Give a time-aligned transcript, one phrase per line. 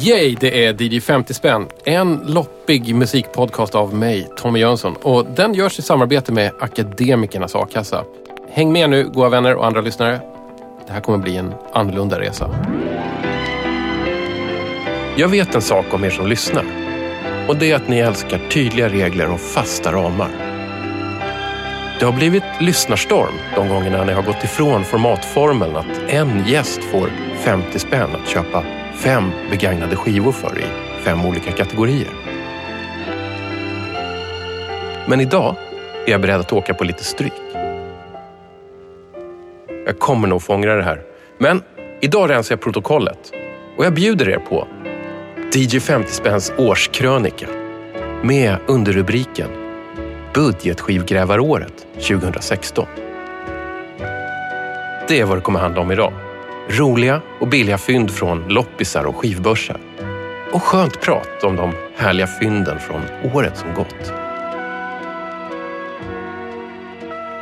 [0.00, 1.66] Yay, det är DJ 50 spänn.
[1.84, 4.96] En loppig musikpodcast av mig, Tommy Jönsson.
[5.02, 8.04] Och den görs i samarbete med Akademikernas A-kassa.
[8.50, 10.20] Häng med nu, goa vänner och andra lyssnare.
[10.86, 12.50] Det här kommer bli en annorlunda resa.
[15.16, 16.64] Jag vet en sak om er som lyssnar.
[17.48, 20.43] Och det är att ni älskar tydliga regler och fasta ramar.
[22.04, 26.84] Det har blivit lyssnarstorm de gångerna när jag har gått ifrån formatformeln att en gäst
[26.84, 27.10] får
[27.44, 28.64] 50 spänn att köpa
[28.94, 30.64] fem begagnade skivor för i
[31.04, 32.08] fem olika kategorier.
[35.06, 35.56] Men idag
[36.06, 37.32] är jag beredd att åka på lite stryk.
[39.86, 41.02] Jag kommer nog få ångra det här.
[41.38, 41.62] Men
[42.00, 43.32] idag rensar jag protokollet
[43.76, 44.68] och jag bjuder er på
[45.54, 47.46] DJ 50 spänns årskrönika
[48.22, 49.63] med underrubriken
[50.34, 52.86] Budgetskivgrävaråret 2016.
[55.08, 56.12] Det är vad det kommer handla om idag.
[56.68, 59.80] Roliga och billiga fynd från loppisar och skivbörsar.
[60.52, 63.00] Och skönt prat om de härliga fynden från
[63.34, 64.12] året som gått.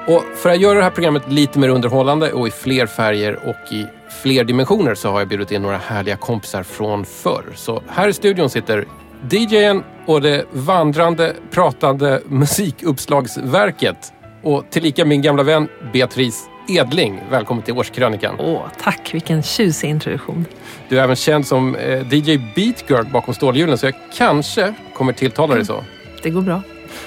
[0.06, 3.72] Och för att göra det här programmet lite mer underhållande och i fler färger och
[3.72, 3.86] i
[4.22, 7.44] fler dimensioner så har jag bjudit in några härliga kompisar från förr.
[7.54, 8.86] Så här i studion sitter
[9.30, 17.20] DJen och det vandrande, pratande musikuppslagsverket och tillika min gamla vän Beatrice Edling.
[17.30, 18.34] Välkommen till Årskrönikan.
[18.38, 20.46] Åh, tack, vilken tjusig introduktion.
[20.88, 25.12] Du är även känd som eh, DJ Beat Girl bakom stålhjulen så jag kanske kommer
[25.12, 25.84] tilltala dig så.
[26.22, 26.62] Det går bra.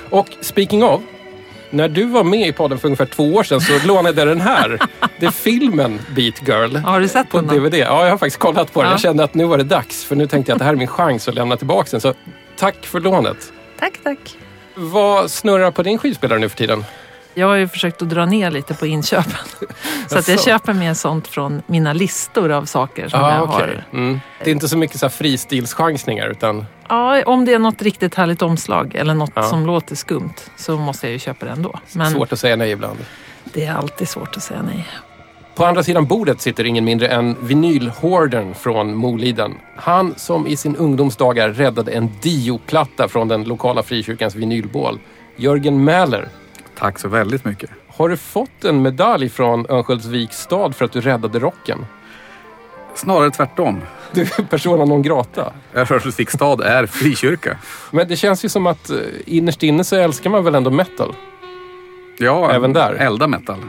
[0.10, 1.02] Och speaking of,
[1.70, 4.42] när du var med i podden för ungefär två år sedan så lånade jag den
[4.42, 4.80] här.
[5.20, 6.76] Det är filmen Beat Girl.
[6.76, 7.54] Har du sett på den då?
[7.54, 7.74] DVD.
[7.74, 8.90] Ja, jag har faktiskt kollat på den.
[8.90, 8.94] Ja.
[8.94, 10.06] Jag kände att nu var det dags.
[10.06, 12.02] För nu tänkte jag att det här är min chans att lämna tillbaka den.
[12.02, 12.14] Så
[12.58, 13.54] tack för lånet.
[13.80, 14.38] Tack, tack.
[14.76, 16.86] Vad snurrar på din skivspelare nu för tiden?
[17.34, 19.34] Jag har ju försökt att dra ner lite på inköpen.
[20.10, 23.56] Så att jag köper mer sånt från mina listor av saker som jag okej.
[23.56, 23.84] har.
[23.94, 24.20] Mm.
[24.44, 28.16] Det är inte så mycket så här fristilschansningar utan Ja, om det är något riktigt
[28.16, 29.44] härligt omslag eller något Ja.
[29.44, 31.80] som låter skumt så måste jag ju köpa det ändå.
[31.94, 33.06] Men svårt att säga nej ibland.
[33.44, 34.88] det är alltid svårt att säga nej.
[35.56, 39.54] På andra sidan bordet sitter ingen mindre än vinylhoardern från Moliden.
[39.76, 45.00] Han som i sin ungdomsdagar räddade en Dio-platta från den lokala frikyrkans vinylbål.
[45.36, 46.28] Jörgen Mäler.
[46.78, 47.70] Tack så väldigt mycket.
[47.88, 51.86] Har du fått en medalj från Örnsköldsviks stad för att du räddade rocken?
[52.96, 53.82] Snarare tvärtom.
[54.12, 55.54] Du är persona non grata.
[55.74, 57.58] Örnsköldsviks stad är frikyrka.
[57.92, 61.16] Men det känns ju som att eh, innerst inne så älskar man väl ändå metal?
[62.18, 62.94] Ja, Även där.
[62.94, 63.60] Elda metal.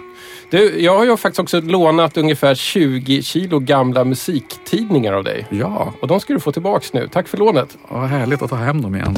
[0.50, 5.46] Du, jag har ju faktiskt också lånat ungefär 20 kilo gamla musiktidningar av dig.
[5.50, 7.08] Ja, Och de ska du få tillbaks nu.
[7.12, 7.78] Tack för lånet.
[7.88, 9.16] vad härligt att ta hem dem igen.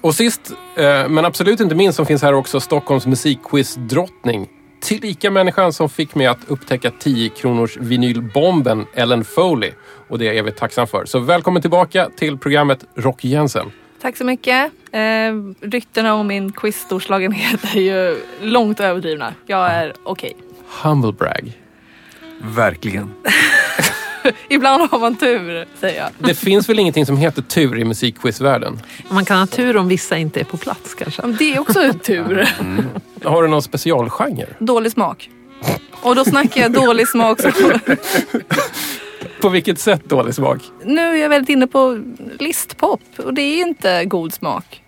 [0.00, 4.48] Och sist, eh, men absolut inte minst, som finns här också Stockholms musikquiz-drottning.
[4.82, 9.70] Tillika människan som fick mig att upptäcka 10 kronors vinylbomben Ellen Foley.
[10.08, 11.04] Och det är jag evigt tacksam för.
[11.04, 13.70] Så välkommen tillbaka till programmet Rock Jensen.
[14.02, 14.72] Tack så mycket.
[14.92, 15.00] Eh,
[15.68, 19.34] ryktena om min quiz-storslagenhet är ju långt överdrivna.
[19.46, 20.32] Jag är okej.
[20.32, 20.49] Humble
[21.18, 21.52] brag.
[22.42, 23.14] Verkligen.
[24.48, 26.10] Ibland har man tur, säger jag.
[26.28, 28.80] Det finns väl ingenting som heter tur i musikquizvärlden?
[29.08, 31.22] Man kan ha tur om vissa inte är på plats kanske.
[31.26, 32.48] Det är också en tur.
[33.24, 34.46] Har du någon specialgenre?
[34.58, 35.30] Dålig smak.
[36.02, 37.40] Och då snackar jag dålig smak.
[37.40, 37.50] Så
[39.40, 40.60] På vilket sätt dålig smak?
[40.84, 42.02] nu är jag väldigt inne på
[42.38, 44.82] listpop och det är inte god smak.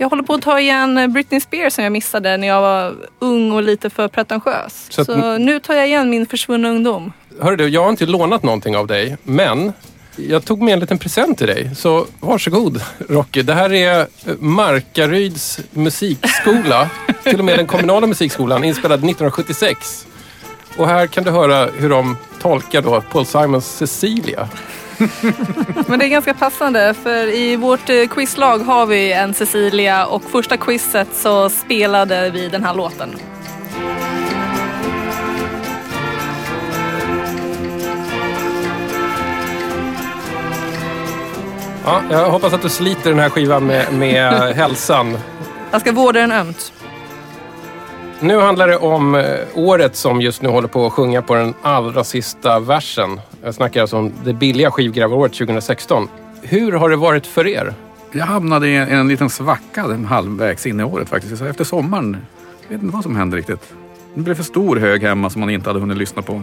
[0.00, 3.52] Jag håller på att ta igen Britney Spears som jag missade när jag var ung
[3.52, 4.86] och lite för pretentiös.
[4.88, 7.12] Så Så, nu tar jag igen min försvunna ungdom.
[7.40, 9.72] Hörru du, jag har inte lånat någonting av dig, men
[10.16, 11.70] jag tog med en liten present till dig.
[11.76, 13.42] Så varsågod Rocky.
[13.42, 14.06] Det här är
[14.38, 16.90] Markaryds musikskola.
[17.22, 20.06] till och med den kommunala musikskolan, inspelad 1976.
[20.76, 24.48] Och här kan du höra hur de tolkar då Paul Simons Cecilia.
[25.86, 30.22] Men det är ganska passande för i vårt eh, quizlag har vi en Cecilia och
[30.22, 33.16] första quizet så spelade vi den här låten.
[41.84, 45.18] Ja, jag hoppas att du sliter den här skivan med, med hälsan.
[45.70, 46.72] Jag ska vårda den ömt.
[48.22, 49.24] Nu handlar det om eh,
[49.54, 53.20] året som just nu håller på att sjunga på den allra sista versen.
[53.42, 56.08] Jag snackar alltså om det billiga skivgrävaråret 2016.
[56.42, 57.74] Hur har det varit för er?
[58.12, 61.38] Jag hamnade i en, en liten svacka den halvvägs in i året faktiskt.
[61.38, 62.16] Så efter sommaren,
[62.62, 63.72] jag vet inte vad som hände riktigt.
[64.14, 66.42] Det blev för stor hög hemma som man inte hade hunnit lyssna på.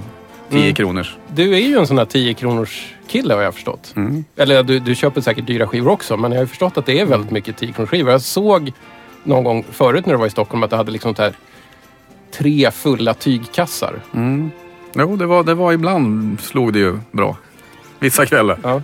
[0.50, 0.74] 10 Mm.
[0.76, 1.16] kronors.
[1.28, 3.94] Du är ju en sån här 10 kronors kille har jag förstått.
[3.96, 4.26] Mm.
[4.36, 7.00] Eller du, du köper säkert dyra skivor också, men jag har ju förstått att det
[7.00, 8.12] är väldigt mycket 10 kronors skivor.
[8.12, 8.72] Jag såg
[9.24, 11.34] någon gång förut när du var i Stockholm att du hade liksom så här
[12.38, 13.94] tre fulla tygkassar.
[14.14, 14.52] Mm.
[14.96, 17.38] Jo, det var, det var ibland slog det ju bra.
[18.00, 18.60] Vissa kvällar.
[18.64, 18.82] Ja.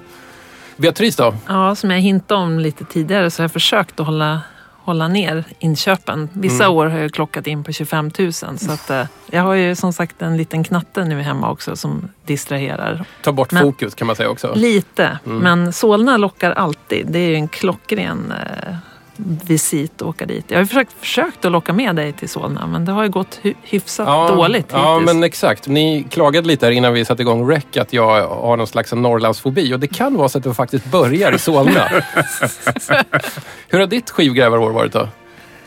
[0.77, 1.35] Beatrice då?
[1.47, 4.41] Ja, som jag hintade om lite tidigare så har jag försökt att hålla,
[4.83, 6.29] hålla ner inköpen.
[6.33, 6.77] Vissa Mm.
[6.77, 9.93] år har jag klockat in på 25 000 så att, eh, jag har ju som
[9.93, 13.05] sagt en liten knatte nu hemma också som distraherar.
[13.23, 14.53] Ta bort Men- fokus kan man säga också.
[14.55, 15.37] Lite, Mm.
[15.37, 17.07] men Solna lockar alltid.
[17.07, 18.75] Det är ju en klockren eh,
[19.17, 20.45] visit att åka dit.
[20.47, 23.39] Jag har försökt, försökt att locka med dig till Solna men det har ju gått
[23.43, 25.13] hy- hyfsat dåligt Ja, hittills.
[25.13, 25.67] men exakt.
[25.67, 29.73] Ni klagade lite här innan vi satte igång rec att jag har någon slags Norrlandsfobi
[29.73, 31.87] och det kan vara så att det faktiskt börjar i Solna.
[33.69, 35.07] Hur har ditt skivgrävarår varit då?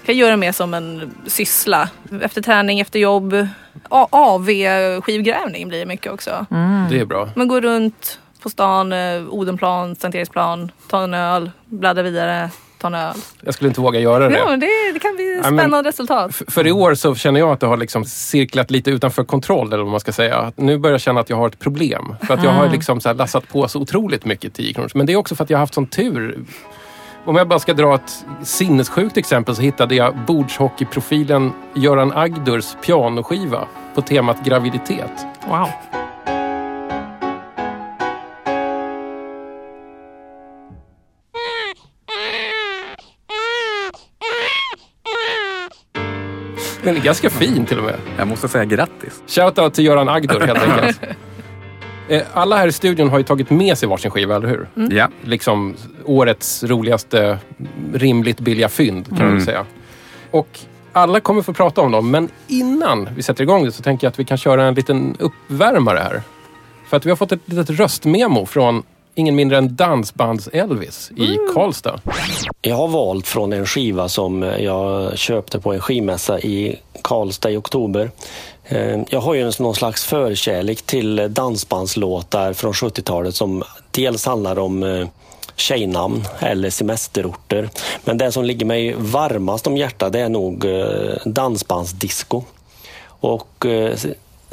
[0.07, 1.89] kan göra mer som en syssla.
[2.23, 3.49] Efter träning, efter jobb.
[3.91, 6.47] AV-skivgrävning blir det mycket också.
[6.51, 6.85] Mm.
[6.91, 7.29] Det är bra.
[7.37, 12.51] Man går runt på stan, eh, Odenplan, Sankt Eriksplan, tar en öl, bläddrar vidare,
[12.93, 13.17] tar en öl.
[13.41, 14.45] Jag skulle inte våga göra det.
[14.47, 16.31] Men det, det kan bli spännande resultat.
[16.31, 19.67] F- För i år så känner jag att det har liksom cirklat lite utanför kontroll,
[19.73, 20.53] eller vad man ska säga.
[20.57, 22.15] Nu börjar jag känna att jag har ett problem.
[22.23, 24.91] För att jag har liksom så lassat på så otroligt mycket 10 kronor.
[24.95, 26.39] Men det är också för att jag har haft sån tur.
[27.25, 33.65] Om jag bara ska dra ett sinnessjukt exempel så hittade jag bordshockeyprofilen Göran Agdurs pianoskiva
[33.95, 35.27] på temat graviditet.
[35.49, 35.69] Wow.
[46.87, 47.95] Den är ganska fin till och med.
[48.19, 49.23] Jag måste säga grattis.
[49.27, 51.01] Shoutout till Göran Agdur helt enkelt.
[52.09, 54.69] Eh, Alla här i studion har ju tagit med sig varsin skiva, eller hur?
[54.97, 55.09] Ja.
[55.25, 55.75] liksom
[56.05, 57.39] årets roligaste
[57.95, 59.65] rimligt billiga fynd kan man väl säga.
[60.31, 60.59] Och
[60.93, 64.11] alla kommer få prata om dem, men innan vi sätter igång det så tänker jag
[64.11, 66.23] att vi kan köra en liten uppvärmare här.
[66.89, 68.83] För att vi har fått ett litet röstmemo från
[69.15, 72.01] ingen mindre än Dansbands-Elvis i Karlstad.
[72.67, 77.57] Jag har valt från en skiva som jag köpte på en skivmässa i Karlstad i
[77.57, 78.11] oktober.
[78.65, 84.83] Eh, jag har ju någon slags förkärlek till dansbandslåtar från 70-talet som dels handlar om
[84.83, 85.09] eh,
[85.57, 87.69] tjejnamn eller semesterorter.
[88.05, 92.43] Men det som ligger mig varmast om hjärtat det är nog eh, dansbandsdisco.
[93.21, 93.67] Och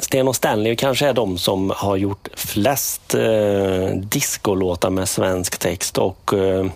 [0.04, 5.98] Sten och Stanley kanske är de som har gjort flest eh, discolåtar med svensk text
[5.98, 6.66] och eh,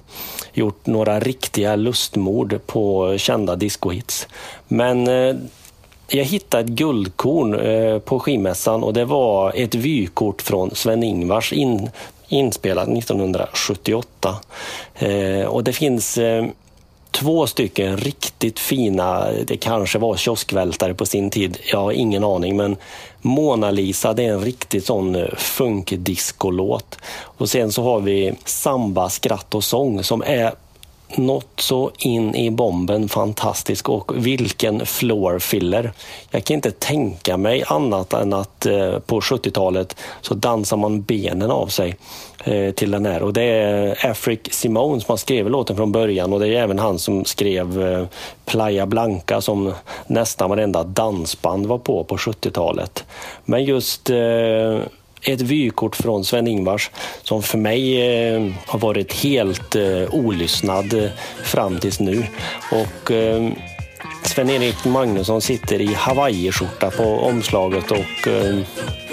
[0.53, 4.29] gjort några riktiga lustmord på kända discohits.
[4.69, 5.37] Men eh,
[6.09, 11.91] jag hittade ett guldkorn eh, på skivmässan och det var ett vykort från Sven-Ingvars in,
[12.29, 14.37] inspelat 1978.
[14.95, 16.47] Eh, och det finns eh,
[17.11, 22.57] två stycken riktigt fina, det kanske var kioskvältare på sin tid, jag har ingen aning,
[22.57, 22.77] men
[23.21, 25.39] Mona Lisa det är en riktigt sån funkdiskolåt.
[25.39, 26.99] funkdiscolåt.
[27.39, 30.55] Och sen så har vi Samba, skratt och sång som är
[31.17, 35.93] något så in i bomben fantastisk och vilken floor filler.
[36.31, 41.51] Jag kan inte tänka mig annat än att eh, på 70-talet så dansar man benen
[41.51, 41.97] av sig
[42.45, 43.23] eh, till den här.
[43.23, 46.79] Och det är Afric Simone som har skrivit låten från början och det är även
[46.79, 48.07] han som skrev eh,
[48.45, 49.73] Playa Blanca som
[50.07, 53.05] nästan varenda dansband var på på 70-talet.
[53.45, 54.79] Men just eh,
[55.23, 56.91] ett vykort från Sven-Ingvars
[57.23, 61.11] som för mig eh, har varit helt eh, olyssnad eh,
[61.43, 62.27] fram tills nu.
[62.73, 63.51] Och eh,
[64.23, 68.59] Sven-Erik Magnusson sitter i hawaiiskjorta på omslaget och eh,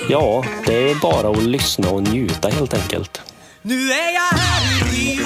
[0.09, 3.21] ja, det är bara att lyssna och njuta helt enkelt.
[3.61, 5.25] Nu är jag här i Rio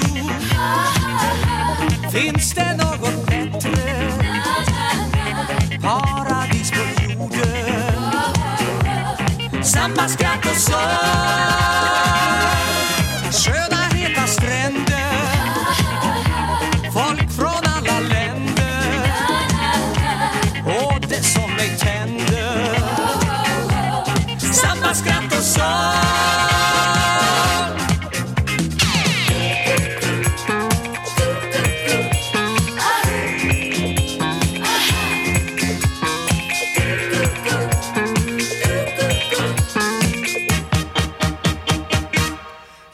[2.12, 3.70] Finns det något bättre?
[5.82, 6.89] Paradis på
[9.64, 10.56] Samba, skratt och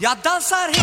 [0.06, 0.75] Jag dansar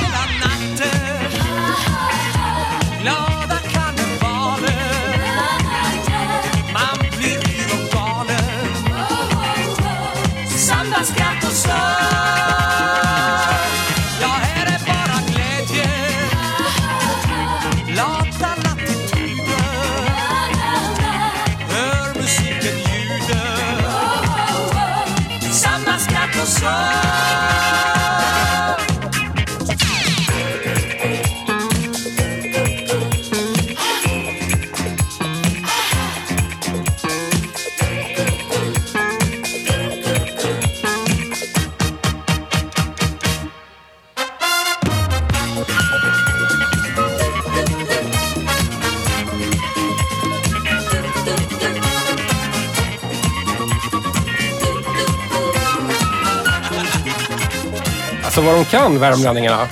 [59.00, 59.68] kan, värmlänningarna.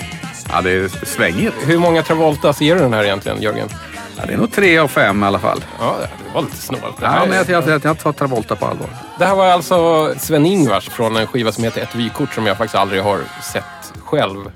[0.49, 1.55] Ja, det är svängigt.
[1.65, 3.69] Hur många Travoltas ger du den här egentligen, Jörgen?
[4.17, 5.63] Ja, det är nog tre av fem i alla fall.
[5.79, 6.83] Ja, det var lite snålt.
[7.01, 8.87] Ja, men jag, jag, jag, jag tar Travolta på allvar.
[9.19, 12.75] det här var alltså Sven-Ingvars från en skiva som heter Ett vykort som jag faktiskt
[12.75, 13.19] aldrig har
[13.53, 14.51] sett själv.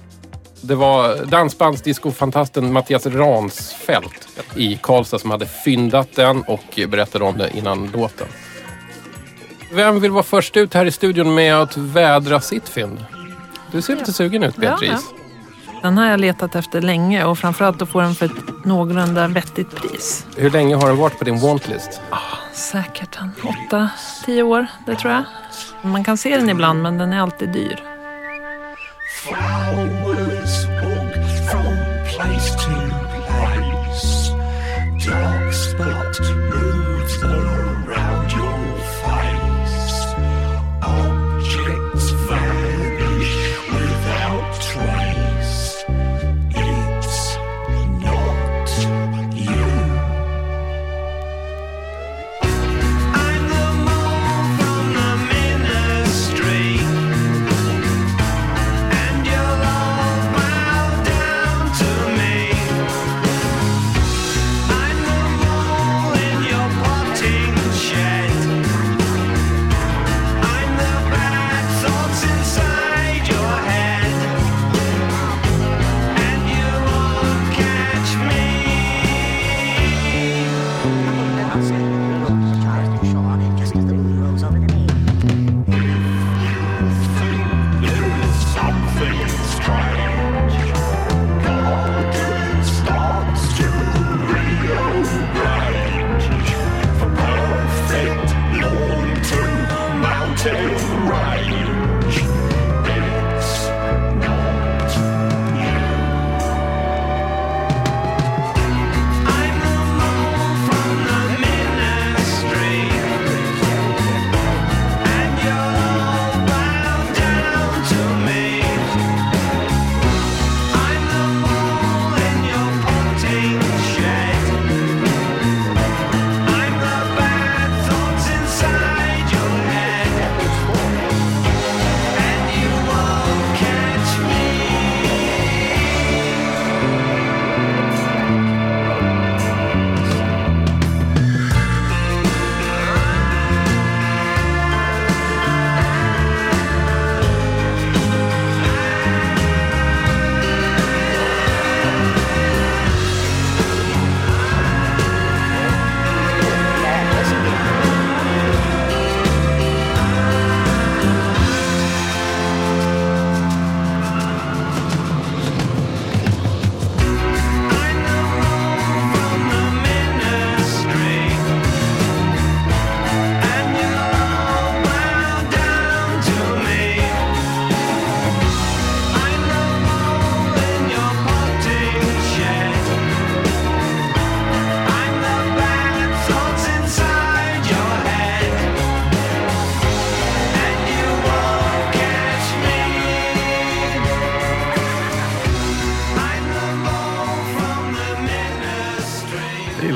[0.62, 7.58] Det var dansbandsdiscofantasten Mattias Ransfält i Karlstad som hade fyndat den och berättade om det
[7.58, 8.28] innan låten.
[9.72, 13.06] Vem vill vara först ut här i studion med att vädra sitt fynd?
[13.72, 15.06] Du ser lite sugen ut, Ja, Beatrice.
[15.82, 19.76] Den har jag letat efter länge och framförallt att få den för ett någorlunda vettigt
[19.76, 20.26] pris.
[20.38, 22.02] Hur länge har den varit på din wantlist?
[22.54, 23.90] Säkert en åtta,
[24.26, 25.24] tio år, det tror jag.
[25.82, 27.84] Man kan se den ibland men den är alltid dyr.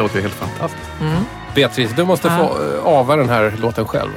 [0.10, 0.89] Låter ju helt fantastiskt.
[1.56, 4.10] Beatrice, du måste få eh, ava den här låten själv.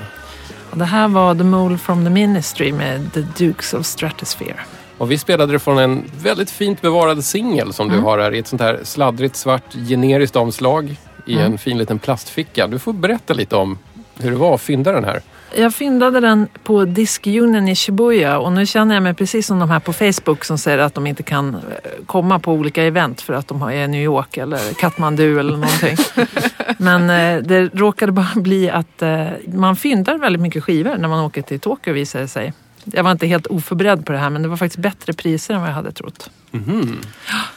[0.71, 4.57] Och det här var The Mole from the Ministry med The Dukes of Stratosphere.
[4.99, 8.39] Och vi spelade det från en väldigt fint bevarad singel som du har här i
[8.39, 10.97] ett sånt här sladdrigt svart generiskt omslag
[11.27, 12.67] i en fin liten plastficka.
[12.67, 13.79] Du får berätta lite om
[14.19, 15.23] hur det var att fynda den här.
[15.57, 19.71] Jag fyndade den på Diskjunen i Shibuya och nu känner jag mig precis som de
[19.71, 21.61] här på Facebook som säger att de inte kan eh,
[22.07, 25.97] komma på olika event för att de är i New York eller Kathmandu eller någonting.
[26.77, 31.25] Men eh, det råkade bara bli att eh, man fyndar väldigt mycket skivor när man
[31.25, 32.53] åker till Tokyo visade det sig.
[32.85, 35.61] Jag var inte helt oförberedd på det här men det var faktiskt bättre priser än
[35.61, 36.31] vad jag hade trott.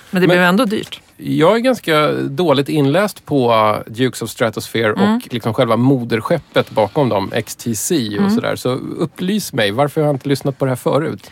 [0.10, 1.02] Men det blev ändå dyrt.
[1.18, 5.16] Jag är ganska dåligt inläst på uh, Dukes of Stratosphere Mm.
[5.16, 8.26] och liksom själva moderskeppet bakom dem, XTC Mm.
[8.26, 8.56] och sådär.
[8.56, 11.32] Så upplys mig, varför har jag inte lyssnat på det här förut?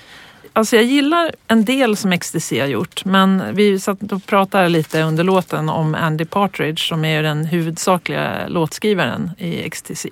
[0.55, 5.01] Alltså jag gillar en del som XTC har gjort men vi satt och pratade lite
[5.01, 10.09] under låten om Andy Partridge som är den huvudsakliga låtskrivaren i XTC.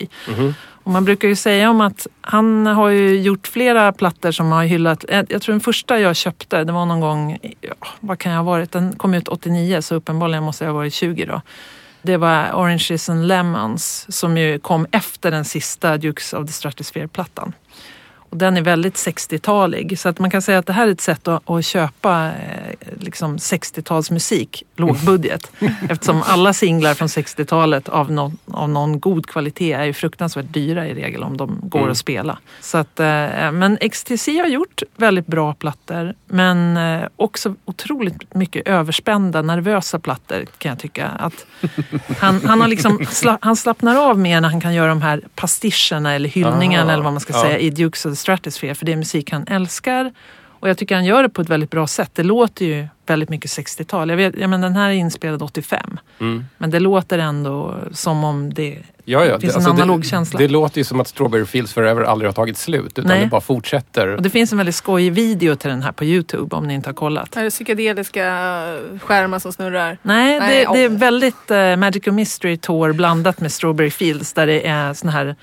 [0.84, 4.64] Och man brukar ju säga om att han har ju gjort flera plattor som har
[4.64, 8.32] hyllat, jag jag tror den första jag köpte det var någon gång, ja, vad kan
[8.32, 11.42] jag ha varit, den kom ut 89 så uppenbarligen måste jag ha varit 20 då.
[12.02, 17.54] Det var Oranges and Lemons som ju kom efter den sista Dukes of the Stratosphere-plattan.
[18.32, 20.00] Och den är väldigt 60-talig.
[20.00, 22.76] Så att man kan säga att det här är ett sätt att, att köpa eh,
[23.00, 25.52] liksom 60-talsmusik, lågbudget.
[25.90, 30.88] Eftersom alla singlar från 60-talet av någon, av någon god kvalitet är ju fruktansvärt dyra
[30.88, 31.92] i regel om de går Mm.
[31.92, 32.38] att spela.
[32.62, 38.68] Så att, eh, men XTC har gjort väldigt bra plattor men eh, också otroligt mycket
[38.68, 41.08] överspända, nervösa plattor kan jag tycka.
[41.08, 41.46] Att
[42.20, 43.06] han, han, har liksom
[43.42, 47.04] han slappnar av mer när han kan göra de här pastischerna eller hyllningarna Ah, eller
[47.04, 47.42] vad man ska ja.
[47.42, 50.12] säga i Dukes of the Stratosphere för det är musik han älskar.
[50.62, 52.12] Och jag tycker han gör det på ett väldigt bra sätt.
[52.14, 54.10] Det låter ju väldigt mycket 60-tal.
[54.10, 56.00] Jag vet, ja, men den här är inspelad 85.
[56.20, 56.46] Mm.
[56.58, 59.40] Men det låter ändå som om det Ja, ja.
[59.40, 60.40] finns det- en analog det, känsla.
[60.40, 63.22] Det låter ju som att Strawberry Fields Forever aldrig har tagit slut utan Nej.
[63.22, 64.08] det bara fortsätter.
[64.08, 66.90] Och det finns en väldigt skojig video till den här på Youtube om ni inte
[66.90, 67.38] har kollat.
[67.38, 68.24] Är det psykedeliska
[69.02, 69.98] skärmar som snurrar?
[70.02, 70.98] Nej, Nej, det, det är oh.
[70.98, 75.36] väldigt uh, Magical Mystery Tour blandat med Strawberry Fields där det är sån här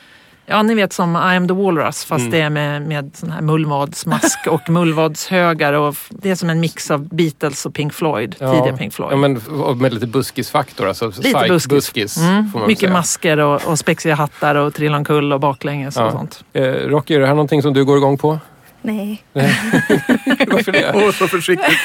[0.51, 2.31] Ja, ni vet som I am the Walrus fast Mm.
[2.31, 6.91] det är med, med sån här mullvadsmask och mullvadshögar och det är som en mix
[6.91, 9.13] av Beatles och Pink Floyd, tidiga Pink Floyd.
[9.13, 10.89] Ja, men och med lite buskisfaktor.
[10.89, 11.69] Alltså Lite buskis.
[11.69, 12.93] buskis Mm, får man väl mycket säga.
[12.93, 16.13] masker och, och spexiga hattar och trilla omkull och baklänges och Ja.
[16.13, 16.45] sånt.
[16.53, 18.39] Eh, Rocky, är det här någonting som du går igång på?
[18.83, 19.23] Nej.
[19.33, 20.93] Varför det?
[20.95, 21.79] Åh, så försiktigt.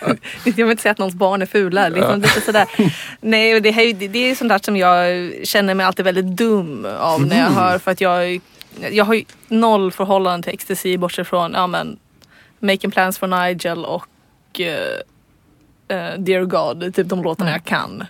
[0.44, 1.88] Jag vill inte säga att någons barn är fula.
[1.88, 2.66] Liksom, lite sådär.
[3.20, 6.36] Nej, det, här, är ju- det är sånt där som jag känner mig alltid väldigt
[6.36, 7.78] dum av när jag hör.
[7.78, 8.40] För att jag,
[8.90, 11.98] jag har ju noll förhållande till ecstasy bortsett från ja, men,
[12.60, 16.94] Making plans for Nigel och eh, eh, Dear God.
[16.94, 18.04] Typ de låtarna jag kan.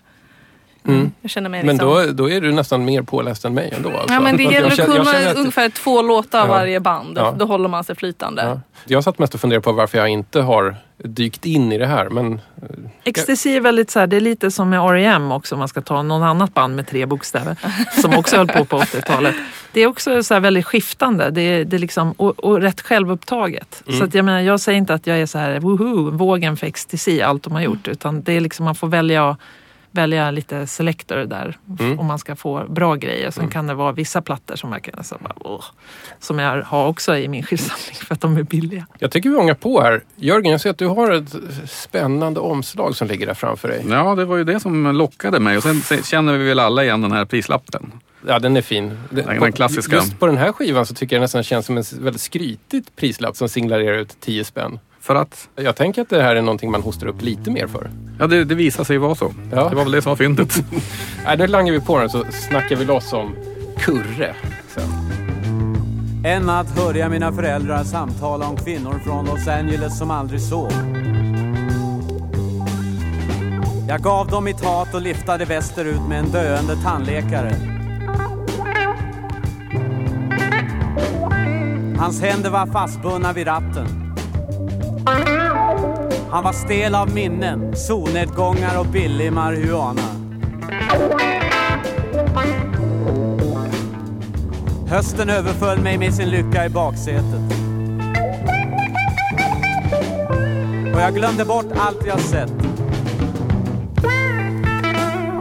[0.88, 1.12] Mm.
[1.20, 2.06] Jag känner mig Men liksom...
[2.06, 3.90] då, då är du nästan mer påläst än mig ändå.
[3.90, 4.14] Alltså.
[4.14, 6.52] Ja men det gäller att kunna ungefär två låtar av Ja.
[6.52, 7.18] varje band.
[7.18, 7.34] Ja.
[7.38, 8.42] Då håller man sig flytande.
[8.42, 8.60] Ja.
[8.84, 12.08] Jag satt mest och funderade på varför jag inte har dykt in i det här.
[12.08, 12.40] Men
[13.04, 15.32] Ecstasy är väldigt så här, det är lite som med R.E.M.
[15.32, 17.56] också om man ska ta någon annat band med tre bokstäver
[18.00, 19.34] som också höll på på 80-talet.
[19.72, 22.80] Det är också så här väldigt skiftande det är, det är liksom, och, och rätt
[22.80, 23.82] självupptaget.
[23.98, 26.66] Så att jag, menar, jag säger inte att jag är så här woho, vågen för
[26.66, 27.88] ecstasy, allt de har gjort.
[27.88, 29.36] Utan det är liksom, man får välja,
[29.90, 31.98] välja lite selector där Mm.
[31.98, 33.30] om man ska få bra grejer.
[33.30, 35.64] Sen kan det vara vissa plattor som jag, kan, så bara, åh,
[36.20, 38.86] som jag har också i min skivsamling för att de är billiga.
[38.98, 40.02] jag tycker vi ångar på här.
[40.16, 41.34] Jörgen, jag ser att du har ett
[41.70, 43.84] spännande omslag som ligger där framför dig.
[43.90, 45.56] Ja, det var ju det som lockade mig.
[45.56, 47.92] Och sen känner vi väl alla igen den här prislappen.
[48.26, 48.98] Ja, den är fin.
[49.10, 49.96] Den på- klassiska.
[49.96, 52.96] Just på den här skivan så tycker jag nästan det känns som en väldigt skrytigt
[52.96, 54.78] prislapp som signalerar ut 10 spänn.
[55.08, 57.90] För att, Jag tänker att det här är någonting man hostar upp lite mer för.
[58.18, 59.34] ja det, det visar sig vara så.
[59.50, 59.68] Ja.
[59.68, 60.64] Det var väl det som var fyndet.
[61.24, 63.34] Nej, nu langar vi på den så snackar vi loss om
[63.78, 64.34] Kurre.
[64.68, 64.82] Sen.
[66.24, 70.72] En natt hörde jag mina föräldrar samtala om kvinnor från Los Angeles som aldrig sov.
[73.88, 77.54] Jag gav dem mitt hat och liftade västerut med en döende tandläkare.
[81.98, 83.86] Hans händer var fastbundna vid ratten.
[86.30, 90.02] Han var stel av minnen, solnedgångar och billig marijuana.
[94.88, 97.52] Hösten överföll mig med sin lycka i baksätet.
[100.94, 102.52] Och jag glömde bort allt jag sett.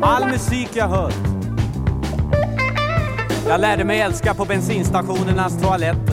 [0.02, 1.14] All musik jag hört.
[3.48, 6.07] Jag lärde mig älska på bensinstationernas toaletter.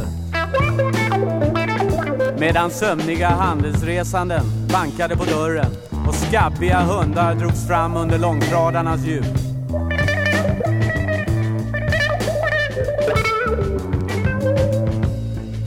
[2.38, 5.70] Medan sömniga handelsresanden bankade på dörren
[6.09, 9.25] och skabbiga hundar drogs fram under långtradarnas hjul.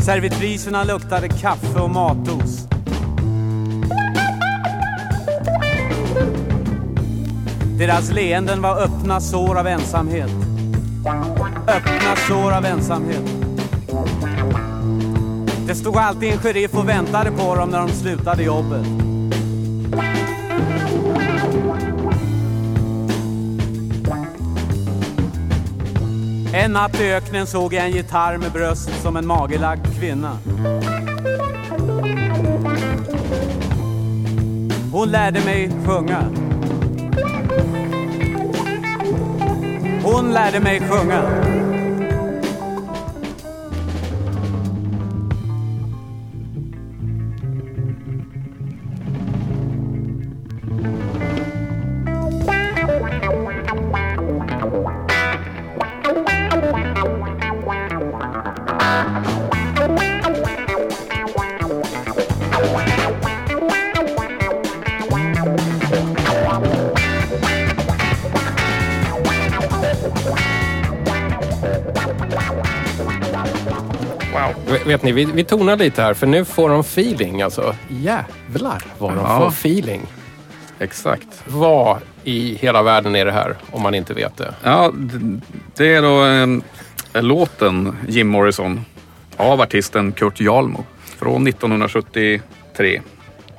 [0.06, 2.68] Servitriserna luktade kaffe och matos.
[7.78, 10.32] Deras leenden var öppna sår av ensamhet.
[11.68, 13.37] Öppna sår av ensamhet.
[15.68, 18.86] Det stod alltid en sheriff och väntade på dem när de slutade jobbet.
[26.54, 30.38] En natt i öknen såg jag en gitarr med bröst som en magelagd kvinna.
[34.92, 36.22] Hon lärde mig sjunga.
[40.04, 41.24] Hon lärde mig sjunga.
[74.88, 77.76] Vet, ni, vi, vi tonar lite här för nu får de feeling alltså.
[77.90, 79.40] Jävlar vad de Ja.
[79.40, 80.02] får feeling.
[80.80, 81.28] Exakt.
[81.48, 84.54] Vad i hela världen är det här om man inte vet det?
[84.64, 84.92] Ja,
[85.76, 86.26] det är då
[87.14, 88.86] eh, låten Jim Morrison
[89.38, 90.84] av artisten Kurt Jarlmo
[91.18, 93.02] från 1973.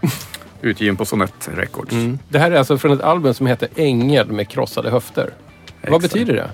[0.62, 1.94] Utgiven på Sonett Records.
[2.28, 5.30] Det här är alltså från ett album som heter Ängel med krossade höfter.
[5.82, 6.12] Vad Exakt.
[6.14, 6.50] betyder det?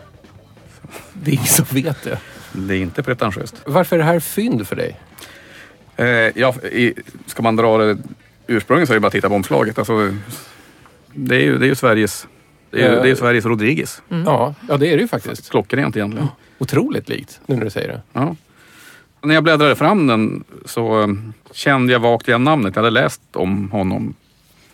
[1.13, 2.19] Det är ingen som vet det.
[2.57, 3.63] Det är inte pretentiöst.
[3.67, 5.01] Varför är det här fynd för dig?
[5.97, 6.95] Eh, ja, i,
[7.27, 7.99] ska man dra det
[8.47, 9.79] ursprungligen så är det bara att titta på omslaget.
[9.79, 10.15] Alltså,
[11.13, 12.27] det är ju, det är ju Sveriges,
[12.71, 14.03] det är, ju- det är ju Sveriges Rodriguez.
[14.09, 15.51] Ja, ja, det är det ju faktiskt.
[15.51, 16.29] Klockrent egentligen.
[16.59, 18.01] Otroligt likt, nu när du säger det.
[18.13, 18.37] Ja.
[19.23, 21.09] När jag bläddrade fram den så eh,
[21.53, 22.77] kände jag vagt igen namnet.
[22.77, 24.15] Jag hade läst om honom.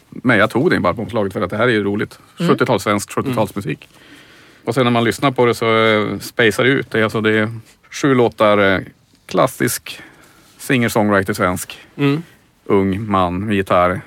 [0.08, 2.18] Men jag tog den bara på omslaget för att det här är ju roligt.
[2.38, 3.78] 70-tals svensk 70-talsmusik.
[4.64, 6.90] Och sen när man lyssnar på det så uh, spacear det ut.
[6.90, 7.48] Det är, alltså, det är
[7.90, 8.80] sju låtar eh,
[9.26, 10.00] klassisk
[10.58, 11.78] singer-songwriter svensk.
[11.96, 12.22] Mm.
[12.64, 14.00] Ung man med gitarr.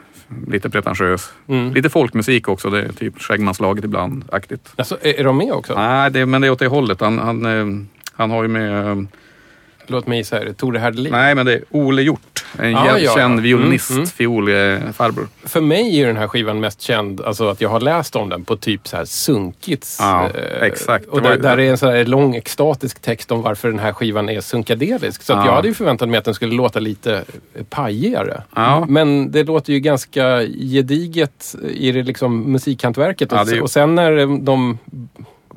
[0.48, 1.34] Lite pretentiös.
[1.48, 1.74] Mm.
[1.74, 2.70] Lite folkmusik också.
[2.70, 4.74] Det är typ Skäggmanslaget ibland-aktigt.
[4.76, 5.76] Alltså, är, de med också?
[5.76, 7.02] Nej, det, men det är åt det hållet.
[7.02, 8.98] Han, han, eh, han har ju med eh,
[9.88, 11.12] Låt mig gissa, är det Tore Herdelin?
[11.12, 12.46] Nej, men det är Ole Hjort.
[12.60, 13.44] En Ah, ja, känd ja.
[13.44, 14.08] violinist, Mm, mm.
[14.10, 15.28] fiolfarbror.
[15.44, 18.46] För mig är den här skivan mest känd, alltså att jag har läst om den
[18.46, 19.98] på typ så här sunkits.
[20.02, 21.06] Ja, eh, exakt.
[21.06, 24.30] Och där, där är en sån här lång extatisk text om varför den här skivan
[24.30, 25.22] är sunkadelisk.
[25.24, 25.46] Så Ja.
[25.46, 27.24] jag hade ju förväntat mig att den skulle låta lite
[27.70, 28.44] pajigare.
[28.56, 28.86] Ja.
[28.90, 33.32] Men det låter ju ganska gediget i det liksom musikhantverket.
[33.32, 34.78] Ja, och, det är och sen när de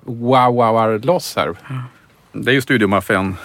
[0.06, 1.54] wow-wowar loss här.
[2.32, 3.36] Det är ju studiomaffian.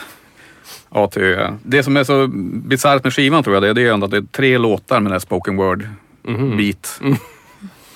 [0.93, 1.53] A till Ö.
[1.63, 2.27] Det som är så
[2.67, 5.03] bisarrt med skivan tror jag, det, det är ändå att det är tre låtar med
[5.05, 5.87] den här spoken word
[6.23, 6.75] Mhm.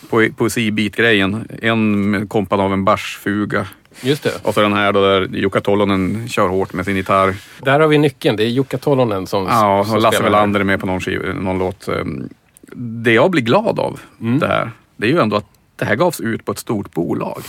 [0.10, 1.48] Po Poesi-beat-grejen.
[1.62, 3.68] En kompad av en barsfuga.
[4.02, 4.32] Just det.
[4.44, 7.36] Och så den här då där Jukka Tollonen kör hårt med sin gitarr.
[7.62, 8.36] Där har vi nyckeln.
[8.38, 10.32] Det är Jukka Tollonen som Ja, som och Lasse spelar.
[10.32, 11.88] Welander är med på någon, skiv, någon låt.
[11.88, 12.30] Ehm,
[12.78, 14.40] Det jag blir glad av Mm.
[14.40, 17.42] det här, det är ju ändå att det här gavs ut på ett stort bolag.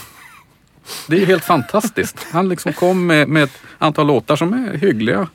[1.07, 2.27] Det är ju helt fantastiskt.
[2.31, 5.27] Han liksom kom med, med ett antal låtar som är hyggliga.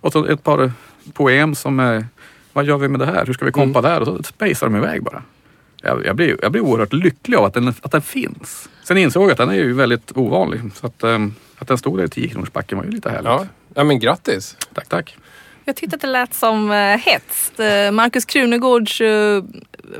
[0.00, 0.72] Och så ett par
[1.12, 2.06] poem som är,
[2.52, 3.26] vad gör vi med det här?
[3.26, 3.90] Hur ska vi kompa Mm.
[3.90, 4.00] där?
[4.00, 5.22] Och så spacear de iväg bara.
[5.82, 8.68] Jag, jag, blir, jag blir oerhört lycklig av att den, att den finns.
[8.84, 10.60] Sen insåg jag att den är ju väldigt ovanlig.
[10.74, 13.24] Så att, ehm, att den stod där i 10 kronors backen var ju lite härligt.
[13.24, 13.46] Ja.
[13.74, 14.56] ja, men grattis.
[14.74, 15.16] Tack, tack.
[15.70, 17.52] Jag tyckte att det lät som uh, hets.
[17.60, 19.44] Uh, Markus Krunegårds uh,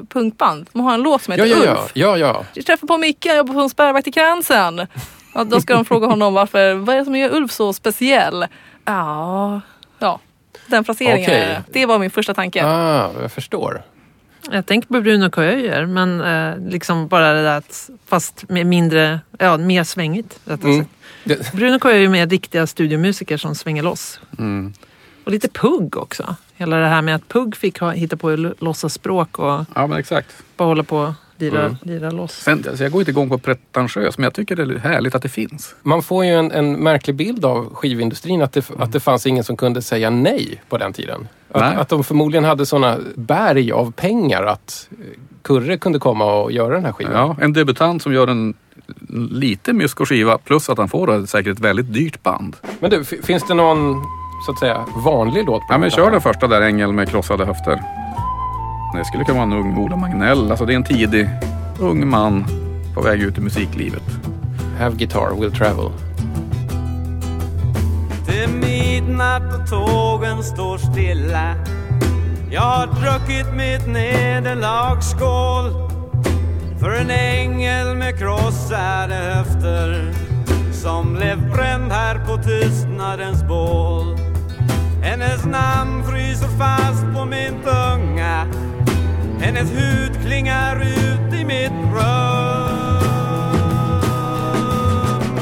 [0.09, 0.68] punkband.
[0.72, 1.90] De har en låt som Ja, heter ja, Ulf.
[1.94, 2.18] ja.
[2.18, 2.44] ja, ja.
[2.54, 4.87] Jag träffade på Micke, han jobbar på en spärrvakt i Kransen.
[5.35, 8.46] Och då ska de fråga honom varför, vad är det som gör Ulf så speciell?
[8.85, 9.61] Ja,
[9.98, 10.20] ja.
[10.66, 11.30] Den placeringen.
[11.30, 11.40] Okej.
[11.40, 11.87] är det.
[11.87, 12.66] Var min första tanke.
[12.66, 13.83] Ah, jag förstår.
[14.50, 15.42] Jag tänker på Bruno K.
[15.42, 20.40] Öijer, men eh, liksom bara det där att, fast med mindre, ja, mer svängigt.
[20.62, 20.85] Mm.
[21.52, 21.88] Bruno K.
[21.88, 24.20] Öijer är mer riktiga studiomusiker som svänger loss.
[24.38, 24.72] Mm.
[25.30, 26.34] Och lite Pugg också.
[26.54, 29.92] Hela det här med att Pugg fick ha, hitta på l- låtsasspråk och Ja, men
[29.98, 30.28] exakt.
[30.56, 31.76] bara hålla på och lira, Mm.
[31.82, 32.32] lira loss.
[32.32, 35.22] Sen, alltså jag går inte igång på pretentiös, men jag tycker det är härligt att
[35.22, 35.74] det finns.
[35.82, 39.44] man får ju en, en märklig bild av skivindustrin att det, att det fanns ingen
[39.44, 41.28] som kunde säga nej på den tiden.
[41.52, 44.96] Att, att de förmodligen hade såna berg av pengar att eh,
[45.42, 47.12] Kurre kunde komma och göra den här skivan.
[47.14, 48.54] Ja, en debutant som gör en
[49.30, 52.56] lite mysko skiva plus att han får ett, säkert ett väldigt dyrt band.
[52.80, 53.96] Men du, finns det någon
[54.46, 55.66] så att säga vanlig låt?
[55.66, 57.83] på Ja, men kör den första där, Ängel med krossade höfter.
[58.96, 60.50] Det skulle kunna vara en ung Ola Magnell.
[60.50, 61.29] Alltså det är en tidig
[61.79, 62.44] ung man
[62.94, 64.03] på väg ut i musiklivet.
[64.79, 65.90] Have guitar, will travel.
[68.26, 71.55] Till midnatt och tågen står stilla
[72.50, 75.90] Jag har druckit mitt nederlagsskål
[76.81, 80.12] För en ängel med krossade höfter
[80.72, 84.29] Som blev bränd här på tystnadens bål
[85.02, 88.46] hennes namn fryser fast på min tunga.
[89.40, 92.70] Hennes hud klingar ut i mitt rum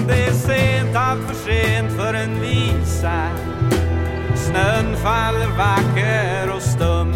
[0.09, 3.29] Det är sent, allt för sent för en visa.
[4.35, 7.11] Snön faller vacker och stum.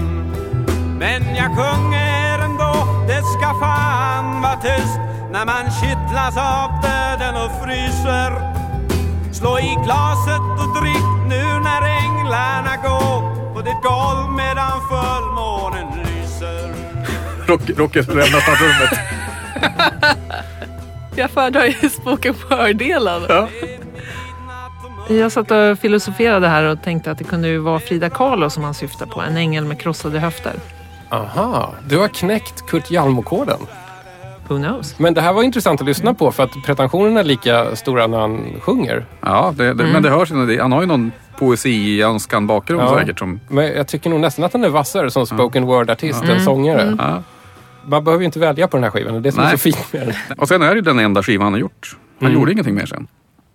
[0.99, 4.99] Men jag sjunger ändå, det ska fan vara tyst.
[5.33, 8.53] När man kittlas av döden och fryser.
[9.33, 12.02] Slå i glaset och drick nu när
[12.33, 16.75] änglarna går på ditt golv medan fullmånen lyser
[17.47, 18.99] Rock, Rockes lämnar snart rummet.
[21.17, 23.23] Jag föredrar ju spoken word-delen.
[23.29, 23.49] Ja.
[25.09, 28.65] Jag satt och filosoferade här och tänkte att det kunde ju vara Frida Kahlo som
[28.65, 29.21] han syftar på.
[29.21, 30.53] En ängel med krossade höfter.
[31.11, 33.59] Aha, du har knäckt Kurt Hjalmo-koden.
[34.49, 34.99] Who knows?
[34.99, 38.19] Men det här var intressant att lyssna på för att pretensionerna är lika stora när
[38.19, 39.07] han sjunger.
[39.21, 40.61] Ja, det, det, men det hörs ju.
[40.61, 42.99] Han har ju någon poesi-önskan bakgrund Ja.
[42.99, 43.19] säkert.
[43.19, 46.97] Som, Men jag tycker nog nästan att han är vassare som spoken word-artist än sångare.
[46.99, 47.23] ja.
[47.87, 49.13] Man behöver ju inte välja på den här skivan.
[49.13, 49.53] Det är det som är Nej.
[49.59, 50.39] så fint med den.
[50.39, 51.97] Och sen är det ju den enda skivan han har gjort.
[52.21, 53.07] Han gjorde ingenting mer sen.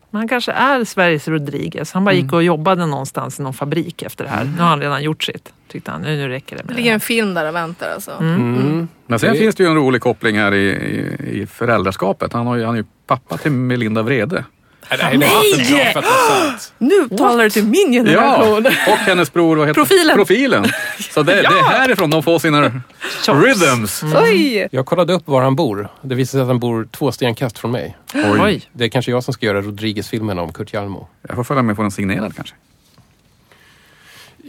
[0.10, 1.92] Men han kanske är Sveriges Rodriguez.
[1.92, 4.44] Han bara gick och jobbade någonstans i någon fabrik efter det här.
[4.44, 5.54] Nu har han redan gjort sitt.
[5.72, 7.06] Tyckte han, nu, nu räcker det Det med ligger det en här.
[7.06, 8.12] film där och väntar alltså.
[8.20, 8.88] Mm.
[9.08, 12.34] Men sen Det- finns det ju en rolig koppling här i, i, i föräldraskapet.
[12.34, 14.44] Han, har ju, han är ju pappa till Melinda Vrede.
[14.90, 15.18] Nej.
[16.78, 18.66] Nu talar du till min Ja, generation.
[18.66, 20.16] och hennes bror, vad heter Profilen.
[20.16, 20.66] Profilen.
[21.14, 22.72] Så det, det är härifrån de får sina
[23.28, 24.04] rhythms.
[24.24, 24.68] Oj!
[24.72, 25.90] Jag kollade upp var han bor.
[26.02, 27.98] Det visade sig att han bor två stenkast från mig.
[28.42, 28.62] Oj.
[28.74, 31.08] Det är kanske jag som ska göra Rodriguez-filmen om Kurt Hjalmo.
[31.28, 32.56] Jag får följa med på den signerad kanske.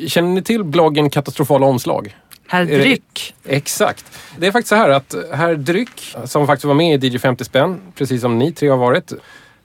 [0.09, 2.17] Känner ni till bloggen Katastrofala omslag?
[2.49, 3.35] Herr det- Dryck.
[3.45, 4.05] Exakt.
[4.39, 7.45] Det är faktiskt så här att herr Dryck, som faktiskt var med i DJ 50
[7.45, 9.13] spänn, precis som ni tre har varit,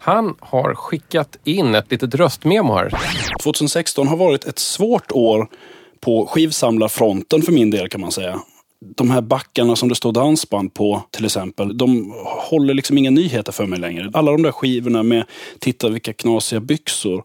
[0.03, 2.91] han har skickat in ett litet röstmemo här.
[3.43, 5.47] 2016 har varit ett svårt år
[5.99, 8.39] på skivsamlarfronten för min del kan man säga.
[8.95, 13.51] De här backarna som det står dansband på till exempel, de håller liksom inga nyheter
[13.51, 14.11] för mig längre.
[14.13, 15.23] Alla de där skivorna med
[15.59, 17.23] “Titta vilka knasiga byxor”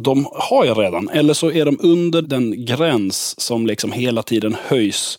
[0.00, 1.08] de har jag redan.
[1.08, 5.18] Eller så är de under den gräns som liksom hela tiden höjs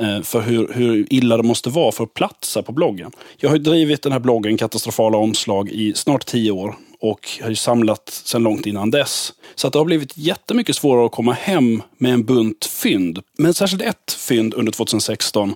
[0.00, 3.12] Eh, för hur, hur illa det måste vara för att platsa på bloggen.
[3.36, 7.48] Jag har ju drivit den här bloggen Katastrofala omslag i snart tio år och har
[7.48, 9.32] ju samlat sedan långt innan dess.
[9.54, 13.18] Så att det har blivit jättemycket svårare att komma hem med en bunt fynd.
[13.38, 15.54] Men särskilt ett fynd under 2016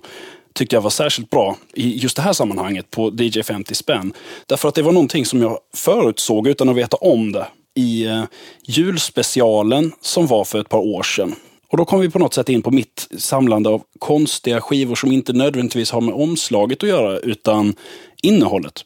[0.53, 4.13] tyckte jag var särskilt bra i just det här sammanhanget på DJ 50 spänn.
[4.45, 8.23] Därför att det var någonting som jag förutsåg utan att veta om det i eh,
[8.67, 11.35] julspecialen som var för ett par år sedan.
[11.75, 15.11] Och då kom vi på något sätt in på mitt samlande av konstiga skivor som
[15.11, 17.75] inte nödvändigtvis har med omslaget att göra utan
[18.23, 18.85] innehållet.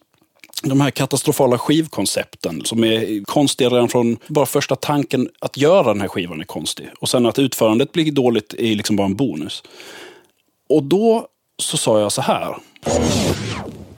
[0.64, 6.02] De här katastrofala skivkoncepten som är konstiga redan från bara första tanken att göra den
[6.02, 6.90] här skivan är konstig.
[7.00, 9.64] Och sen att utförandet blir dåligt är liksom bara en bonus.
[10.70, 11.28] Och då
[11.62, 12.56] så sa jag så här.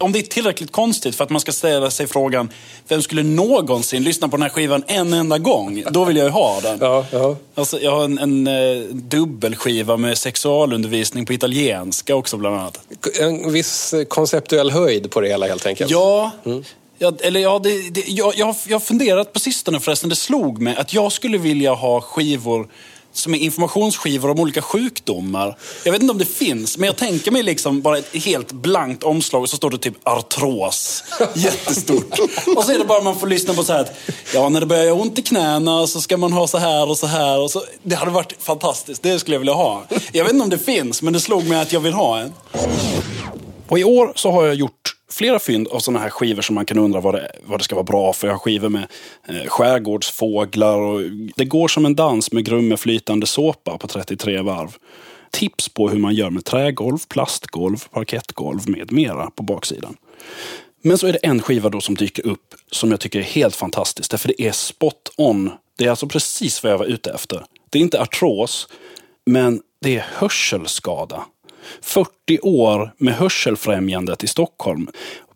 [0.02, 2.50] Om det är tillräckligt konstigt för att man ska ställa sig frågan
[2.88, 5.84] vem skulle någonsin lyssna på den här skivan en enda gång?
[5.92, 6.78] Då vill jag ju ha den.
[6.82, 7.36] Ja, ja.
[7.56, 12.80] Alltså, jag har en, en eh, dubbelskiva med sexualundervisning på italienska också bland annat.
[13.20, 15.92] En viss konceptuell höjd på det hela helt enkelt.
[15.92, 16.32] Ja,
[16.98, 20.10] ja eller ja, det, det, jag, jag, har- jag har funderat på sistone förresten.
[20.10, 22.68] Det slog mig att jag skulle vilja ha skivor
[23.14, 25.58] som är informationsskivor om olika sjukdomar.
[25.84, 29.04] Jag vet inte om det finns, men jag tänker mig liksom bara ett helt blankt
[29.04, 31.04] omslag och så står det typ artros.
[31.34, 32.20] Jättestort.
[32.56, 33.94] Och så är det bara man får lyssna på så här att
[34.34, 36.98] ja, när det börjar göra ont i knäna så ska man ha så här och
[36.98, 37.40] så här.
[37.40, 37.64] Och så.
[37.84, 39.04] Det hade varit fantastiskt.
[39.04, 39.84] Det skulle jag vilja ha.
[40.12, 42.34] Jag vet inte om det finns, men det slog mig att jag vill ha en.
[43.68, 46.66] Och i år så har jag gjort flera fynd av sådana här skivor som man
[46.66, 48.28] kan undra vad det, vad det ska vara bra för.
[48.28, 48.88] Jag har skivor med
[49.28, 51.02] eh, skärgårdsfåglar och
[51.36, 54.76] det går som en dans med Grumme flytande såpa på 33 varv.
[55.32, 59.98] Tips på hur man gör med trägolv, plastgolv, parkettgolv med mera på baksidan.
[60.84, 63.56] Men så är det en skiva då som dyker upp som jag tycker är helt
[63.56, 64.12] fantastisk.
[64.12, 65.52] Därför det är spot on.
[65.78, 67.46] Det är alltså precis vad jag var ute efter.
[67.70, 68.68] Det är inte artros,
[69.26, 71.26] men det är hörselskada.
[71.82, 74.88] 40 år med Hörselfrämjandet i Stockholm.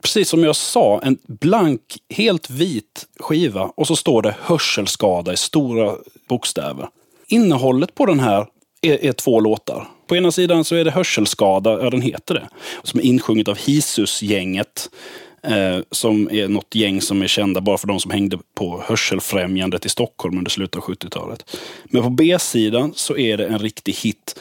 [0.02, 5.38] Precis som jag sa, en blank, helt vit skiva och så står det hörselskada i
[5.38, 5.96] stora
[6.30, 6.88] bokstäver.
[7.28, 8.48] Innehållet på den här
[8.82, 9.88] är, är två låtar.
[10.08, 12.50] På ena sidan så är det Hörselskada, ja den heter det,
[12.84, 14.90] som är insjunget av Hisus-gänget.
[15.44, 19.86] Eh, som är något gäng som är kända bara för de som hängde på Hörselfrämjandet
[19.86, 21.58] i Stockholm under slutet av 70-talet.
[21.86, 24.40] Men på B-sidan så är det en riktig hit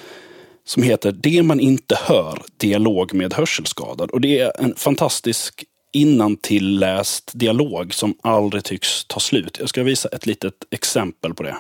[0.67, 4.11] som heter Det man inte hör, dialog med hörselskadad.
[4.11, 9.57] Och det är en fantastisk innantilläst dialog som aldrig tycks ta slut.
[9.61, 11.57] Jag ska visa ett litet exempel på det.